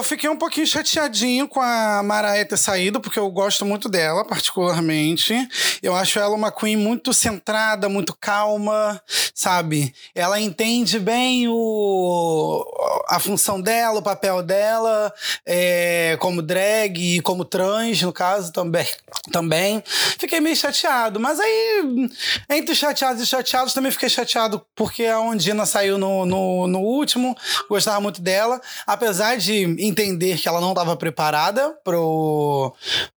eu 0.00 0.04
fiquei 0.04 0.30
um 0.30 0.36
pouquinho 0.36 0.66
chateadinho 0.66 1.46
com 1.46 1.60
a 1.60 2.02
Mariah 2.02 2.46
ter 2.46 2.56
saído, 2.56 3.00
porque 3.02 3.18
eu 3.18 3.30
gosto 3.30 3.66
muito 3.66 3.86
dela, 3.86 4.24
particularmente. 4.24 5.34
Eu 5.82 5.94
acho 5.94 6.18
ela 6.18 6.34
uma 6.34 6.50
queen 6.50 6.74
muito 6.74 7.12
centrada, 7.12 7.86
muito 7.86 8.16
calma, 8.18 9.00
sabe? 9.34 9.94
Ela 10.14 10.40
entende 10.40 10.98
bem 10.98 11.46
o, 11.48 12.64
a 13.10 13.20
função 13.20 13.60
dela, 13.60 13.98
o 13.98 14.02
papel 14.02 14.42
dela, 14.42 15.12
é, 15.44 16.16
como 16.18 16.40
drag 16.40 17.16
e 17.16 17.20
como 17.20 17.44
trans, 17.44 18.00
no 18.00 18.12
caso, 18.12 18.52
também. 18.52 18.86
também. 19.30 19.82
Fiquei 20.18 20.40
meio 20.40 20.56
chateado, 20.56 21.20
mas 21.20 21.38
aí, 21.38 22.08
entre 22.48 22.74
chateados 22.74 23.22
e 23.22 23.26
chateados, 23.26 23.74
também 23.74 23.92
fiquei 23.92 24.08
chateado 24.08 24.64
porque 24.74 25.04
a 25.04 25.20
Ondina 25.20 25.66
saiu 25.66 25.98
no, 25.98 26.24
no, 26.24 26.66
no 26.66 26.80
último, 26.80 27.36
gostava 27.68 28.00
muito 28.00 28.22
dela, 28.22 28.62
apesar 28.86 29.36
de 29.36 29.76
entender 29.90 30.38
que 30.38 30.48
ela 30.48 30.60
não 30.60 30.70
estava 30.70 30.96
preparada 30.96 31.74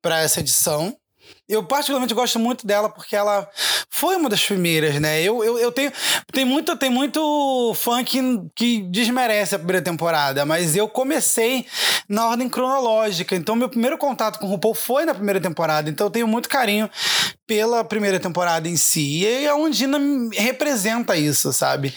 para 0.02 0.20
essa 0.20 0.40
edição. 0.40 0.96
Eu 1.48 1.64
particularmente 1.64 2.14
gosto 2.14 2.40
muito 2.40 2.66
dela 2.66 2.90
porque 2.90 3.16
ela 3.16 3.48
foi 3.90 4.16
uma 4.16 4.30
das 4.30 4.44
primeiras, 4.44 5.00
né? 5.00 5.22
Eu, 5.22 5.44
eu, 5.44 5.60
eu 5.60 5.72
tenho 5.72 5.92
tem 6.32 6.46
muito 6.46 6.76
tem 6.78 6.90
muito 6.90 7.74
fã 7.76 8.04
que, 8.04 8.20
que 8.56 8.82
desmerece 8.84 9.54
a 9.54 9.60
primeira 9.60 9.82
temporada, 9.82 10.46
mas 10.46 10.76
eu 10.76 10.88
comecei 10.88 11.66
na 12.08 12.28
ordem 12.28 12.50
cronológica. 12.50 13.36
Então 13.36 13.56
meu 13.56 13.70
primeiro 13.70 13.98
contato 13.98 14.40
com 14.40 14.46
o 14.46 14.50
RuPaul 14.50 14.74
foi 14.74 15.06
na 15.06 15.14
primeira 15.14 15.40
temporada, 15.40 15.90
então 15.90 16.08
eu 16.08 16.12
tenho 16.12 16.28
muito 16.28 16.48
carinho 16.48 16.90
pela 17.46 17.84
primeira 17.84 18.20
temporada 18.20 18.68
em 18.68 18.76
si. 18.78 19.24
E 19.24 19.48
a 19.48 19.56
Ondina 19.56 20.00
representa 20.34 21.18
isso, 21.18 21.52
sabe? 21.52 21.94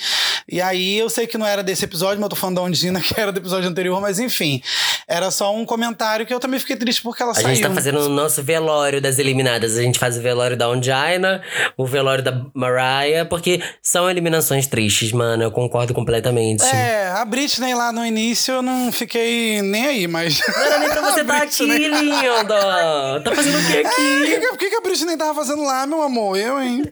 E 0.49 0.61
aí 0.61 0.99
eu 0.99 1.09
sei 1.09 1.27
que 1.27 1.39
não 1.39 1.47
era 1.47 1.63
desse 1.63 1.85
episódio, 1.85 2.17
mas 2.17 2.25
eu 2.25 2.31
tô 2.31 2.37
falando 2.37 2.57
da 2.57 2.63
Ondina, 2.63 3.01
que 3.03 3.19
era 3.19 3.33
do 3.33 3.39
episódio 3.39 3.69
anterior, 3.69 4.01
mas 4.01 4.19
enfim. 4.19 4.63
Era 5.09 5.31
só 5.31 5.55
um 5.55 5.65
comentário 5.65 6.27
que 6.27 6.35
eu 6.35 6.41
também 6.41 6.59
fiquei 6.59 6.77
triste 6.77 7.01
porque 7.03 7.23
ela 7.23 7.33
a 7.33 7.35
saiu. 7.35 7.49
A 7.49 7.55
gente 7.55 7.63
tá 7.63 7.73
fazendo 7.73 8.01
o 8.01 8.09
nosso 8.09 8.43
velório 8.43 9.01
das 9.01 9.19
eliminadas. 9.19 9.77
A 9.79 9.83
gente 9.83 9.99
faz 9.99 10.19
o 10.19 10.23
velório 10.23 10.57
da 10.57 10.69
Ondina, 10.69 11.43
o 11.77 11.87
velório 11.87 12.25
da 12.25 12.45
Mariah, 12.53 13.25
porque 13.29 13.63
são 13.81 14.11
eliminações 14.11 14.67
tristes, 14.67 15.13
mano. 15.13 15.45
Eu 15.45 15.51
concordo 15.51 15.95
completamente. 15.95 16.65
É, 16.65 17.09
a 17.09 17.25
Britney 17.25 17.75
lá 17.75 17.93
no 17.93 18.05
início 18.05 18.55
eu 18.55 18.63
não 18.63 18.91
fiquei 18.91 19.63
nem 19.63 19.87
aí, 19.87 20.07
mas. 20.09 20.41
Não 20.41 20.65
era 20.65 20.79
nem 20.79 20.89
pra 20.89 21.01
você 21.03 21.21
estar 21.23 21.39
tá 21.39 21.43
aqui, 21.45 21.65
linda! 21.65 23.21
Tá 23.23 23.35
fazendo 23.35 23.59
o 23.59 23.67
que 23.67 23.79
aqui? 23.87 24.35
É, 24.35 24.53
o 24.53 24.57
que, 24.57 24.71
que 24.71 24.77
a 24.77 24.81
Britney 24.81 25.17
tava 25.17 25.36
fazendo 25.37 25.63
lá, 25.63 25.87
meu 25.87 26.03
amor? 26.03 26.37
Eu, 26.37 26.61
hein? 26.61 26.83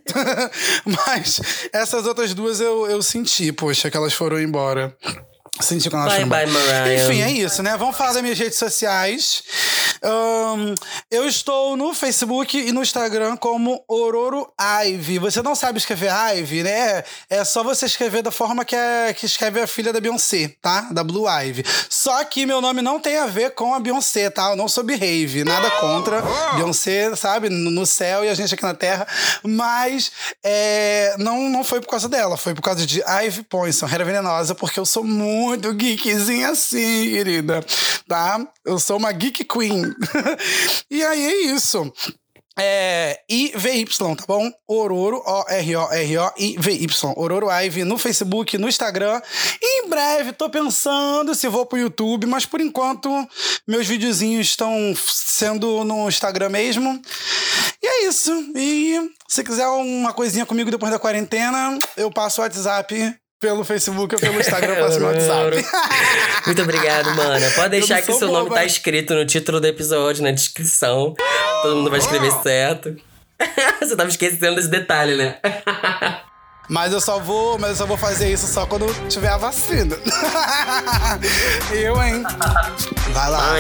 mas 0.85 1.41
essas 1.73 2.07
outras 2.07 2.33
duas 2.35 2.61
eu, 2.61 2.87
eu 2.89 3.03
senti, 3.03 3.51
poxa, 3.53 3.91
que 3.91 3.97
elas 3.97 4.13
foram 4.13 4.41
embora. 4.41 4.97
Senti 5.61 5.89
quando 5.89 6.07
bye, 6.07 6.25
bye, 6.25 6.47
Mariah. 6.47 6.95
Enfim, 6.95 7.23
é 7.23 7.31
isso, 7.31 7.63
né? 7.63 7.77
Vamos 7.77 7.97
falar 7.97 8.13
das 8.13 8.23
minhas 8.23 8.39
redes 8.39 8.59
sociais. 8.59 9.43
Um, 10.05 10.75
eu 11.11 11.27
estou 11.27 11.77
no 11.77 11.95
Facebook 11.95 12.59
e 12.59 12.73
no 12.73 12.83
Instagram 12.83 13.37
como 13.39 13.83
Ororo 13.89 14.53
Ive. 14.85 15.19
Você 15.19 15.41
não 15.41 15.55
sabe 15.55 15.79
escrever 15.79 16.11
Ive, 16.37 16.63
né? 16.63 17.03
É 17.31 17.43
só 17.43 17.65
você 17.65 17.87
escrever 17.87 18.23
da 18.23 18.31
forma 18.31 18.67
que, 18.67 18.77
é, 18.77 19.15
que 19.15 19.25
escreve 19.25 19.63
a 19.63 19.67
filha 19.67 19.95
da 19.95 20.01
Beyoncé, 20.01 20.55
tá? 20.61 20.83
Da 20.91 21.03
Blue 21.03 21.27
Ivy. 21.27 21.65
Só 21.89 22.23
que 22.25 22.45
meu 22.45 22.61
nome 22.61 22.83
não 22.83 23.01
tem 23.01 23.17
a 23.17 23.27
ver 23.27 23.55
com 23.55 23.73
a 23.73 23.81
Beyoncé, 23.81 24.29
tá? 24.29 24.51
Eu 24.51 24.57
não 24.57 24.69
sou 24.69 24.85
Behave. 24.85 25.43
Nada 25.43 25.71
contra. 25.73 26.23
Beyoncé, 26.55 27.17
sabe? 27.17 27.49
No 27.49 27.87
céu 27.87 28.25
e 28.25 28.29
a 28.29 28.35
gente 28.35 28.53
aqui 28.53 28.63
na 28.63 28.75
Terra. 28.75 29.07
Mas 29.43 30.13
é, 30.43 31.15
não, 31.19 31.49
não 31.49 31.65
foi 31.65 31.81
por 31.81 31.89
causa 31.89 32.11
dela. 32.11 32.37
Foi 32.37 32.55
por 32.55 32.63
causa 32.63 32.87
de 32.87 33.03
Ivy 33.25 33.45
Poinson, 33.45 33.89
Era 33.91 34.05
Venenosa, 34.05 34.55
porque 34.55 34.79
eu 34.79 34.85
sou 34.85 35.03
muito 35.03 35.73
geekzinha 35.73 36.51
assim, 36.51 37.11
querida, 37.11 37.65
tá? 38.07 38.47
Eu 38.65 38.79
sou 38.79 38.99
uma 38.99 39.11
geek 39.11 39.45
queen. 39.45 39.94
e 40.91 41.03
aí 41.03 41.25
é 41.25 41.43
isso. 41.53 41.93
É, 42.57 43.21
IVY, 43.29 43.85
tá 44.17 44.25
bom? 44.29 44.49
Ororo, 44.69 45.21
O-R-O-R-O-I-V-Y. 45.27 47.13
Ororo 47.17 47.51
Ivy 47.51 47.83
no 47.83 47.99
Facebook, 47.99 48.57
no 48.57 48.69
Instagram. 48.69 49.21
E 49.61 49.85
em 49.85 49.89
breve 49.89 50.33
tô 50.33 50.49
pensando 50.49 51.35
se 51.35 51.49
vou 51.49 51.67
pro 51.67 51.79
YouTube, 51.79 52.27
mas 52.27 52.47
por 52.47 52.61
enquanto 52.61 53.11
meus 53.67 53.89
videozinhos 53.89 54.47
estão 54.47 54.95
sendo 54.97 55.83
no 55.83 56.09
Instagram 56.09 56.51
mesmo. 56.51 57.03
E 57.83 57.87
é 57.87 58.07
isso. 58.07 58.33
E 58.55 59.11
se 59.27 59.43
quiser 59.43 59.67
uma 59.67 60.13
coisinha 60.13 60.47
comigo 60.47 60.71
depois 60.71 60.93
da 60.93 60.99
quarentena, 60.99 61.77
eu 61.97 62.09
passo 62.09 62.41
o 62.41 62.45
WhatsApp 62.45 63.17
pelo 63.45 63.63
Facebook 63.63 64.15
ou 64.15 64.21
pelo 64.21 64.41
Instagram, 64.41 64.77
passo 64.77 64.99
no 64.99 65.07
WhatsApp. 65.07 65.67
Muito 66.47 66.63
obrigado, 66.63 67.15
mana. 67.15 67.51
Pode 67.51 67.69
deixar 67.69 68.01
que 68.01 68.11
seu 68.15 68.29
nome 68.29 68.49
tá 68.49 68.65
escrito 68.65 69.15
no 69.15 69.27
título 69.27 69.61
do 69.61 69.67
episódio, 69.67 70.23
na 70.23 70.31
descrição. 70.31 71.15
Todo 71.61 71.77
mundo 71.77 71.91
vai 71.91 71.99
escrever 71.99 72.33
certo. 72.43 72.97
Você 73.81 73.95
tava 73.95 74.09
esquecendo 74.09 74.57
desse 74.57 74.69
detalhe, 74.69 75.17
né? 75.17 75.37
Mas 76.71 76.95
eu 76.95 77.01
só 77.03 77.19
vou, 77.19 77.59
mas 77.59 77.73
eu 77.73 77.77
só 77.77 77.85
vou 77.85 77.99
fazer 77.99 78.33
isso 78.33 78.47
só 78.47 78.65
quando 78.65 78.87
tiver 79.07 79.29
a 79.29 79.37
vacina. 79.37 79.99
eu, 81.71 82.03
hein? 82.03 82.23
Vai 83.13 83.31
lá. 83.31 83.53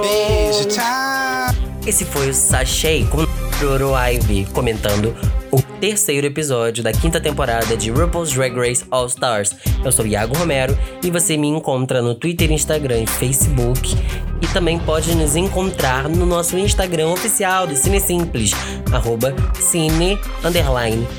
Beijo, 0.00 0.68
tchau. 0.68 1.52
Esse 1.84 2.04
foi 2.04 2.30
o 2.30 2.34
Sachê 2.34 3.04
com 3.10 3.26
Roro 3.60 3.90
Ivy 3.98 4.46
comentando 4.52 5.16
o 5.50 5.60
terceiro 5.84 6.26
episódio 6.26 6.82
da 6.82 6.92
quinta 6.92 7.20
temporada 7.20 7.76
de 7.76 7.90
RuPaul's 7.90 8.32
Drag 8.32 8.56
Race 8.56 8.82
All 8.90 9.04
Stars. 9.04 9.54
Eu 9.84 9.92
sou 9.92 10.06
Iago 10.06 10.34
Romero 10.34 10.74
e 11.02 11.10
você 11.10 11.36
me 11.36 11.46
encontra 11.46 12.00
no 12.00 12.14
Twitter, 12.14 12.50
Instagram 12.50 13.02
e 13.02 13.06
Facebook. 13.06 13.94
E 14.40 14.46
também 14.46 14.78
pode 14.78 15.14
nos 15.14 15.36
encontrar 15.36 16.08
no 16.08 16.24
nosso 16.24 16.56
Instagram 16.56 17.08
oficial 17.08 17.66
do 17.66 17.76
Cine 17.76 18.00
Simples, 18.00 18.52
arroba 18.90 19.34
Cine 19.60 20.18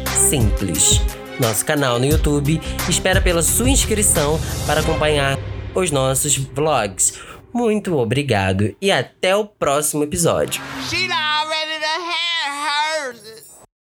Simples. 0.08 1.00
Nosso 1.40 1.64
canal 1.64 2.00
no 2.00 2.06
YouTube 2.08 2.60
espera 2.90 3.22
pela 3.22 3.44
sua 3.44 3.70
inscrição 3.70 4.40
para 4.66 4.82
acompanhar 4.82 5.38
os 5.76 5.92
nossos 5.92 6.38
vlogs. 6.38 7.20
Muito 7.54 7.96
obrigado 8.00 8.76
e 8.82 8.92
até 8.92 9.36
o 9.36 9.46
próximo 9.46 10.04
episódio. 10.04 10.60